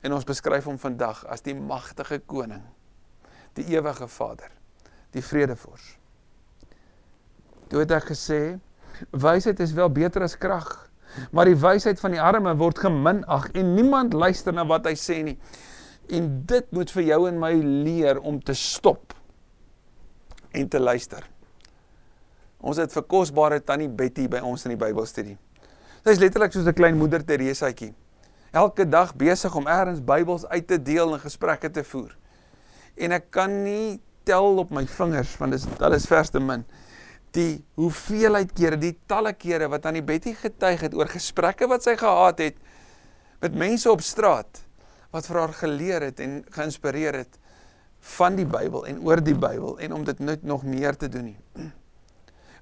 En 0.00 0.12
ons 0.12 0.24
beskryf 0.24 0.64
hom 0.64 0.78
vandag 0.78 1.26
as 1.26 1.42
die 1.42 1.54
magtige 1.54 2.18
koning, 2.18 2.62
die 3.52 3.64
ewige 3.64 4.08
Vader, 4.08 4.50
die 5.10 5.22
vredevors. 5.24 5.98
Toe 7.68 7.78
het 7.78 7.90
hy 7.90 8.00
gesê, 8.00 8.58
wysheid 9.10 9.60
is 9.60 9.72
wel 9.72 9.90
beter 9.90 10.22
as 10.22 10.38
krag, 10.38 10.90
maar 11.30 11.44
die 11.44 11.56
wysheid 11.56 12.00
van 12.00 12.10
die 12.10 12.20
arme 12.20 12.56
word 12.56 12.78
geminag 12.78 13.50
en 13.50 13.74
niemand 13.74 14.12
luister 14.12 14.52
na 14.52 14.66
wat 14.66 14.84
hy 14.84 14.94
sê 14.94 15.22
nie. 15.22 15.38
En 16.08 16.44
dit 16.46 16.70
moet 16.70 16.90
vir 16.90 17.02
jou 17.02 17.28
en 17.28 17.38
my 17.38 17.52
leer 17.84 18.20
om 18.20 18.40
te 18.42 18.54
stop 18.54 19.14
en 20.50 20.68
te 20.68 20.80
luister. 20.80 21.24
Ons 22.62 22.78
het 22.78 22.92
vir 22.92 23.06
kosbare 23.10 23.60
tannie 23.64 23.88
Betty 23.88 24.28
by 24.30 24.42
ons 24.46 24.66
in 24.66 24.76
die 24.76 24.80
Bybelstudie. 24.80 25.38
Sy 26.02 26.14
is 26.14 26.20
letterlik 26.22 26.52
soos 26.52 26.66
'n 26.66 26.74
klein 26.74 26.98
moeder 26.98 27.24
Teresaatjie. 27.24 27.94
Elke 28.52 28.88
dag 28.88 29.14
besig 29.16 29.54
om 29.54 29.66
eers 29.66 30.00
Bybels 30.04 30.46
uit 30.46 30.66
te 30.66 30.82
deel 30.82 31.14
en 31.14 31.20
gesprekke 31.20 31.70
te 31.70 31.84
voer. 31.84 32.16
En 32.96 33.12
ek 33.12 33.30
kan 33.30 33.62
nie 33.62 34.00
tel 34.24 34.58
op 34.58 34.70
my 34.70 34.86
vingers 34.86 35.36
want 35.38 35.52
dit 35.52 35.92
is 35.92 36.06
vers 36.06 36.30
te 36.30 36.40
min 36.40 36.64
die 37.32 37.64
hoeveelheid 37.80 38.52
kere, 38.52 38.76
die 38.76 38.98
talle 39.08 39.32
kere 39.32 39.68
wat 39.72 39.86
aan 39.88 39.94
die 39.94 40.04
Betty 40.04 40.34
getuig 40.36 40.84
het 40.84 40.94
oor 40.94 41.08
gesprekke 41.08 41.68
wat 41.70 41.82
sy 41.86 41.96
gehad 41.96 42.42
het 42.44 42.58
met 43.40 43.56
mense 43.56 43.90
op 43.90 44.04
straat 44.04 44.60
wat 45.12 45.28
vir 45.28 45.38
haar 45.42 45.54
geleer 45.56 46.08
het 46.08 46.20
en 46.24 46.40
geïnspireer 46.54 47.20
het 47.20 47.38
van 48.16 48.36
die 48.36 48.46
Bybel 48.48 48.86
en 48.88 49.02
oor 49.06 49.20
die 49.22 49.36
Bybel 49.36 49.76
en 49.84 49.94
om 49.94 50.04
dit 50.08 50.18
net 50.24 50.42
nog 50.42 50.64
meer 50.64 50.96
te 50.96 51.08
doen 51.08 51.30
nie. 51.30 51.38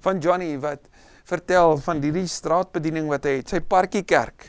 Van 0.05 0.19
Johnny 0.21 0.55
wat 0.61 0.87
vertel 1.29 1.77
van 1.85 2.01
hierdie 2.03 2.27
straatbediening 2.29 3.09
wat 3.11 3.27
hy 3.29 3.35
het, 3.39 3.53
sy 3.53 3.61
parkie 3.61 4.03
kerk. 4.09 4.49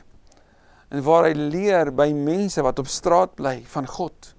En 0.91 1.03
waar 1.05 1.27
hy 1.27 1.33
leer 1.35 1.91
by 1.95 2.07
mense 2.15 2.63
wat 2.63 2.79
op 2.81 2.87
straat 2.89 3.35
bly 3.37 3.57
van 3.73 3.87
God. 3.87 4.31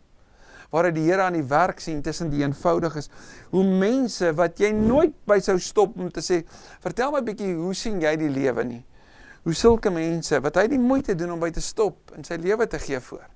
Waar 0.72 0.88
hy 0.88 0.94
die 0.96 1.05
Here 1.05 1.27
aan 1.27 1.37
die 1.37 1.44
werk 1.48 1.81
sien 1.85 2.01
tussen 2.03 2.33
die 2.33 2.40
eenvoudiges. 2.40 3.11
Hoe 3.53 3.64
mense 3.64 4.33
wat 4.37 4.61
jy 4.61 4.72
nooit 4.75 5.12
by 5.29 5.38
sou 5.44 5.59
stop 5.61 6.01
om 6.01 6.09
te 6.11 6.25
sê, 6.25 6.42
"Vertel 6.81 7.12
my 7.12 7.20
bietjie, 7.20 7.55
hoe 7.55 7.75
sien 7.75 8.01
jy 8.01 8.16
die 8.16 8.33
lewe 8.33 8.64
nie?" 8.64 8.85
Hoe 9.44 9.55
sulke 9.55 9.90
mense 9.90 10.40
wat 10.40 10.57
hy 10.57 10.66
die 10.68 10.79
moeite 10.79 11.14
doen 11.14 11.33
om 11.33 11.40
by 11.40 11.51
te 11.51 11.61
stop 11.61 12.12
en 12.16 12.25
sy 12.25 12.37
lewe 12.37 12.66
te 12.66 12.79
gee 12.79 13.01
voor 13.01 13.29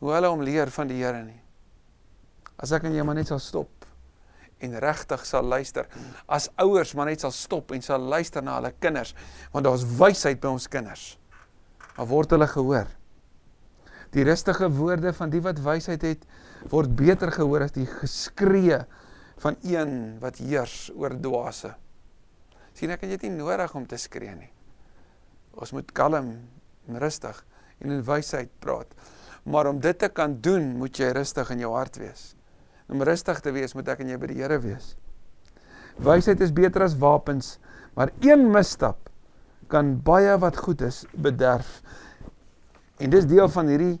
hoe 0.00 0.14
hulle 0.14 0.30
hom 0.32 0.42
leer 0.44 0.72
van 0.72 0.88
die 0.90 0.98
Here 1.00 1.22
nie. 1.24 1.38
As 2.60 2.72
ek 2.76 2.88
en 2.88 2.96
jy 2.96 3.04
maar 3.06 3.18
net 3.18 3.30
sal 3.32 3.40
stop 3.42 3.86
en 4.60 4.74
regtig 4.82 5.22
sal 5.24 5.46
luister, 5.48 5.86
as 6.28 6.50
ouers 6.60 6.92
maar 6.96 7.08
net 7.08 7.22
sal 7.24 7.32
stop 7.32 7.72
en 7.72 7.80
sal 7.84 8.02
luister 8.12 8.44
na 8.44 8.58
hulle 8.58 8.74
kinders, 8.76 9.14
want 9.54 9.64
daar's 9.64 9.86
wysheid 9.96 10.40
by 10.42 10.50
ons 10.52 10.68
kinders. 10.68 11.14
Maar 11.96 12.08
word 12.10 12.34
hulle 12.36 12.48
gehoor? 12.50 12.90
Die 14.12 14.24
rustige 14.26 14.68
woorde 14.74 15.14
van 15.16 15.32
die 15.32 15.40
wat 15.44 15.62
wysheid 15.64 16.04
het, 16.04 16.26
word 16.68 16.92
beter 16.98 17.32
gehoor 17.32 17.64
as 17.64 17.72
die 17.72 17.86
geskree 17.88 18.82
van 19.40 19.56
een 19.64 19.94
wat 20.20 20.42
heers 20.44 20.90
oor 20.92 21.14
dwaase. 21.16 21.72
Sien 22.76 22.92
ek 22.92 23.04
en 23.04 23.12
jy 23.12 23.16
het 23.16 23.24
nie 23.28 23.38
nodig 23.38 23.72
om 23.76 23.86
te 23.88 23.98
skree 24.00 24.34
nie. 24.36 24.50
Ons 25.56 25.72
moet 25.76 25.88
kalm 25.96 26.34
en 26.88 27.00
rustig 27.00 27.40
en 27.80 27.96
in 27.96 28.04
wysheid 28.04 28.52
praat. 28.60 28.92
Maar 29.42 29.70
om 29.70 29.80
dit 29.80 29.98
te 29.98 30.08
kan 30.08 30.36
doen, 30.40 30.76
moet 30.78 30.98
jy 30.98 31.10
rustig 31.16 31.50
in 31.54 31.64
jou 31.64 31.72
hart 31.74 31.96
wees. 32.00 32.34
Om 32.90 33.02
rustig 33.06 33.40
te 33.40 33.52
wees, 33.54 33.74
moet 33.74 33.88
ek 33.88 34.02
en 34.04 34.12
jy 34.12 34.18
by 34.20 34.30
die 34.32 34.40
Here 34.42 34.58
wees. 34.60 34.94
Wysheid 36.00 36.40
is 36.40 36.52
beter 36.52 36.84
as 36.84 36.96
wapens, 36.98 37.58
maar 37.96 38.12
een 38.24 38.46
misstap 38.52 39.10
kan 39.70 39.94
baie 40.04 40.32
wat 40.42 40.58
goed 40.58 40.82
is 40.86 41.04
bederf. 41.12 41.80
En 43.00 43.12
dis 43.12 43.26
deel 43.28 43.48
van 43.52 43.68
hierdie 43.70 43.96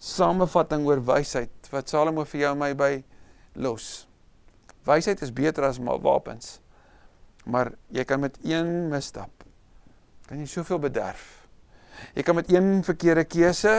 samevatting 0.00 0.86
oor 0.88 1.02
wysheid 1.04 1.70
wat 1.72 1.92
Salomo 1.92 2.24
vir 2.28 2.44
jou 2.44 2.54
en 2.54 2.60
my 2.62 2.70
by 2.78 2.92
los. 3.60 4.06
Wysheid 4.88 5.20
is 5.22 5.32
beter 5.34 5.66
as 5.68 5.78
wapens. 5.78 6.58
Maar 7.44 7.72
jy 7.92 8.04
kan 8.04 8.20
met 8.20 8.38
een 8.44 8.88
misstap 8.90 9.30
kan 10.30 10.38
jy 10.38 10.46
soveel 10.46 10.78
bederf. 10.78 11.22
Jy 12.14 12.22
kan 12.22 12.36
met 12.38 12.50
een 12.52 12.84
verkeerde 12.86 13.24
keuse 13.26 13.72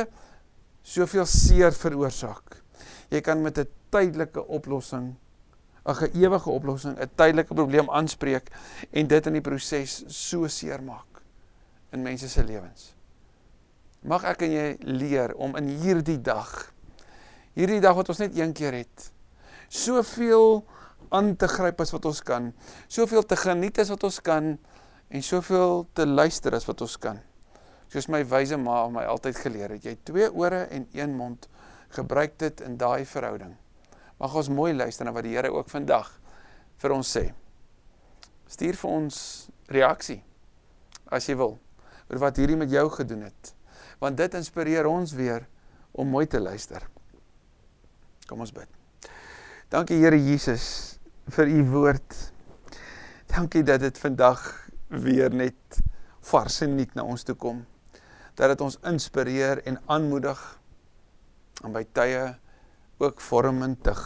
soveel 0.82 1.26
seer 1.26 1.72
veroorsaak. 1.72 2.62
Jy 3.10 3.22
kan 3.22 3.42
met 3.42 3.58
'n 3.58 3.68
tydelike 3.90 4.48
oplossing 4.48 5.16
'n 5.86 6.12
ewige 6.14 6.50
oplossing, 6.50 6.98
'n 6.98 7.10
tydelike 7.16 7.54
probleem 7.54 7.90
aanspreek 7.90 8.52
en 8.92 9.08
dit 9.08 9.26
in 9.26 9.34
die 9.34 9.42
proses 9.42 10.04
so 10.08 10.48
seer 10.48 10.82
maak 10.84 11.22
in 11.92 12.02
mense 12.02 12.30
se 12.30 12.44
lewens. 12.44 12.94
Mag 14.02 14.24
ek 14.24 14.42
en 14.42 14.52
jy 14.52 14.78
leer 14.80 15.36
om 15.36 15.56
in 15.56 15.68
hierdie 15.68 16.22
dag 16.22 16.72
hierdie 17.54 17.82
dag 17.84 17.98
wat 17.98 18.12
ons 18.12 18.22
net 18.22 18.38
een 18.38 18.54
keer 18.56 18.74
het, 18.74 19.12
soveel 19.68 20.62
aan 21.12 21.34
te 21.36 21.50
gryp 21.52 21.82
as 21.84 21.92
wat 21.92 22.06
ons 22.08 22.22
kan, 22.24 22.52
soveel 22.88 23.26
te 23.28 23.36
geniet 23.40 23.80
as 23.80 23.92
wat 23.92 24.04
ons 24.08 24.22
kan 24.24 24.54
en 25.12 25.26
soveel 25.26 25.86
te 25.94 26.06
luister 26.08 26.56
as 26.56 26.68
wat 26.70 26.82
ons 26.82 26.96
kan. 27.02 27.20
Soos 27.92 28.08
my 28.08 28.22
wyse 28.24 28.56
ma 28.56 28.86
my 28.88 29.04
altyd 29.04 29.36
geleer 29.44 29.76
het, 29.76 29.84
jy 29.84 29.98
twee 30.08 30.30
ore 30.32 30.64
en 30.72 30.88
een 30.96 31.12
mond, 31.16 31.50
gebruik 31.92 32.38
dit 32.40 32.62
in 32.64 32.78
daai 32.80 33.04
verhouding. 33.06 33.58
Mag 34.22 34.36
ons 34.38 34.50
mooi 34.54 34.72
luister 34.74 35.06
na 35.06 35.12
wat 35.12 35.26
die 35.28 35.36
Here 35.36 35.52
ook 35.52 35.68
vandag 35.70 36.08
vir 36.80 36.94
ons 36.96 37.10
sê. 37.18 37.26
Stuur 38.48 38.78
vir 38.80 38.92
ons 38.92 39.18
reaksie 39.72 40.22
as 41.12 41.28
jy 41.28 41.36
wil 41.40 41.58
oor 42.08 42.22
wat 42.24 42.40
hierdie 42.40 42.60
met 42.60 42.72
jou 42.72 42.86
gedoen 42.96 43.26
het. 43.28 43.52
Want 44.00 44.20
dit 44.20 44.40
inspireer 44.40 44.88
ons 44.88 45.12
weer 45.16 45.48
om 45.92 46.08
mooi 46.08 46.26
te 46.32 46.40
luister. 46.40 46.86
Kom 48.28 48.44
ons 48.44 48.54
bid. 48.56 48.70
Dankie 49.72 50.00
Here 50.00 50.20
Jesus 50.20 50.98
vir 51.36 51.52
u 51.52 51.64
woord. 51.72 52.16
Dankie 53.32 53.64
dat 53.68 53.84
dit 53.84 54.00
vandag 54.00 54.44
weer 54.88 55.32
net 55.32 55.82
vars 56.32 56.62
en 56.64 56.76
nuut 56.80 56.96
na 56.96 57.04
ons 57.08 57.28
toe 57.28 57.36
kom. 57.36 57.66
Dat 58.42 58.56
dit 58.56 58.62
ons 58.66 58.80
inspireer 58.90 59.62
en 59.70 59.78
aanmoedig 59.86 60.40
en 61.62 61.76
by 61.76 61.84
tye 61.94 62.24
ook 63.02 63.22
vormend 63.22 63.84
tig. 63.86 64.02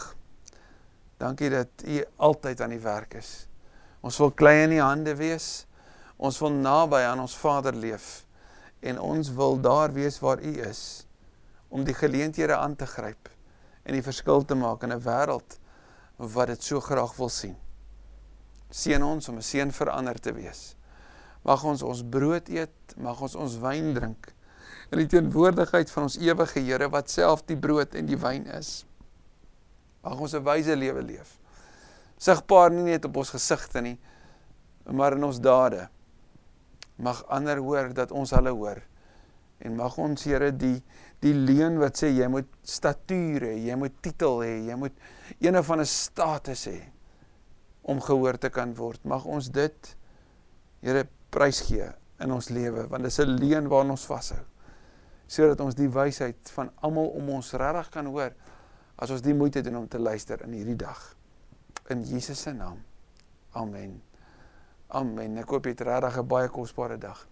Dankie 1.16 1.48
dat 1.50 1.86
U 1.88 2.02
altyd 2.28 2.60
aan 2.60 2.74
die 2.74 2.82
werk 2.82 3.16
is. 3.16 3.46
Ons 4.04 4.18
wil 4.20 4.34
klein 4.36 4.68
in 4.68 4.76
U 4.76 4.80
hande 4.84 5.16
wees. 5.16 5.64
Ons 6.20 6.38
wil 6.40 6.52
naby 6.52 7.00
aan 7.08 7.24
ons 7.24 7.36
Vader 7.36 7.76
leef 7.76 8.26
en 8.84 9.00
ons 9.00 9.32
wil 9.32 9.56
daar 9.60 9.92
wees 9.96 10.20
waar 10.20 10.40
U 10.44 10.52
is 10.68 11.06
om 11.72 11.84
die 11.84 11.96
geleenthede 11.96 12.56
aan 12.56 12.76
te 12.76 12.86
gryp 12.86 13.30
en 13.84 13.96
die 13.96 14.04
verskil 14.04 14.44
te 14.44 14.54
maak 14.54 14.84
in 14.84 14.92
'n 14.92 15.02
wêreld 15.02 15.58
wat 16.16 16.46
dit 16.46 16.62
so 16.62 16.80
graag 16.80 17.16
wil 17.16 17.28
sien. 17.28 17.56
Seën 18.70 19.02
ons 19.02 19.28
om 19.28 19.36
'n 19.36 19.42
seën 19.42 19.72
verander 19.72 20.20
te 20.20 20.32
wees. 20.32 20.76
Mag 21.46 21.62
ons 21.64 21.82
ons 21.86 22.02
brood 22.02 22.48
eet, 22.50 22.96
mag 22.98 23.20
ons 23.22 23.36
ons 23.38 23.60
wyn 23.62 23.94
drink 23.94 24.32
in 24.92 25.02
die 25.02 25.08
teenwoordigheid 25.10 25.90
van 25.90 26.06
ons 26.06 26.18
ewige 26.22 26.62
Here 26.62 26.88
wat 26.92 27.10
self 27.10 27.42
die 27.48 27.58
brood 27.58 27.96
en 27.98 28.06
die 28.06 28.18
wyn 28.20 28.46
is. 28.54 28.84
Mag 30.04 30.20
ons 30.20 30.34
'n 30.34 30.44
wyse 30.44 30.76
lewe 30.76 31.02
leef. 31.02 31.38
Sigbaar 32.18 32.70
nie 32.70 32.84
net 32.92 33.04
op 33.04 33.16
ons 33.16 33.30
gesigte 33.30 33.82
nie, 33.82 33.98
maar 34.90 35.12
in 35.12 35.24
ons 35.24 35.40
dade. 35.40 35.88
Mag 36.98 37.24
ander 37.28 37.58
hoor 37.58 37.92
dat 37.92 38.12
ons 38.12 38.30
hulle 38.30 38.50
hoor. 38.50 38.82
En 39.58 39.76
mag 39.76 39.98
ons 39.98 40.24
Here 40.24 40.52
die 40.52 40.82
die 41.20 41.34
leuen 41.34 41.78
wat 41.78 41.96
sê 41.96 42.12
jy 42.12 42.28
moet 42.28 42.46
statuur 42.62 43.40
hê, 43.40 43.56
jy 43.66 43.74
moet 43.74 44.02
titel 44.02 44.42
hê, 44.42 44.66
jy 44.68 44.76
moet 44.76 44.92
eene 45.40 45.62
van 45.62 45.80
'n 45.80 45.84
status 45.84 46.66
hê 46.66 46.80
om 47.82 48.00
gehoor 48.00 48.38
te 48.38 48.50
kan 48.50 48.74
word. 48.74 49.04
Mag 49.04 49.24
ons 49.24 49.48
dit 49.48 49.96
Here 50.82 51.08
prys 51.36 51.60
gee 51.68 51.88
in 52.24 52.32
ons 52.32 52.48
lewe 52.48 52.86
want 52.88 53.02
dit 53.04 53.12
is 53.12 53.20
'n 53.20 53.36
leuen 53.36 53.68
waarna 53.68 53.96
ons 53.96 54.08
vashou 54.08 54.44
sodat 55.26 55.60
ons 55.60 55.74
die 55.74 55.90
wysheid 55.90 56.50
van 56.54 56.70
almal 56.86 57.10
om 57.18 57.28
ons 57.38 57.52
regtig 57.52 57.88
kan 57.90 58.06
hoor 58.06 58.32
as 58.96 59.10
ons 59.10 59.24
die 59.24 59.34
moeite 59.34 59.60
doen 59.60 59.82
om 59.82 59.88
te 59.88 59.98
luister 59.98 60.40
in 60.46 60.54
hierdie 60.56 60.78
dag. 60.80 61.00
In 61.92 62.02
Jesus 62.06 62.40
se 62.40 62.52
naam. 62.52 62.78
Amen. 63.52 63.98
Amen. 64.88 65.36
Ek 65.38 65.50
hoop 65.50 65.66
jy 65.66 65.74
het 65.74 65.80
regtig 65.80 66.18
'n 66.18 66.26
baie 66.26 66.48
kosbare 66.48 66.98
dag. 66.98 67.26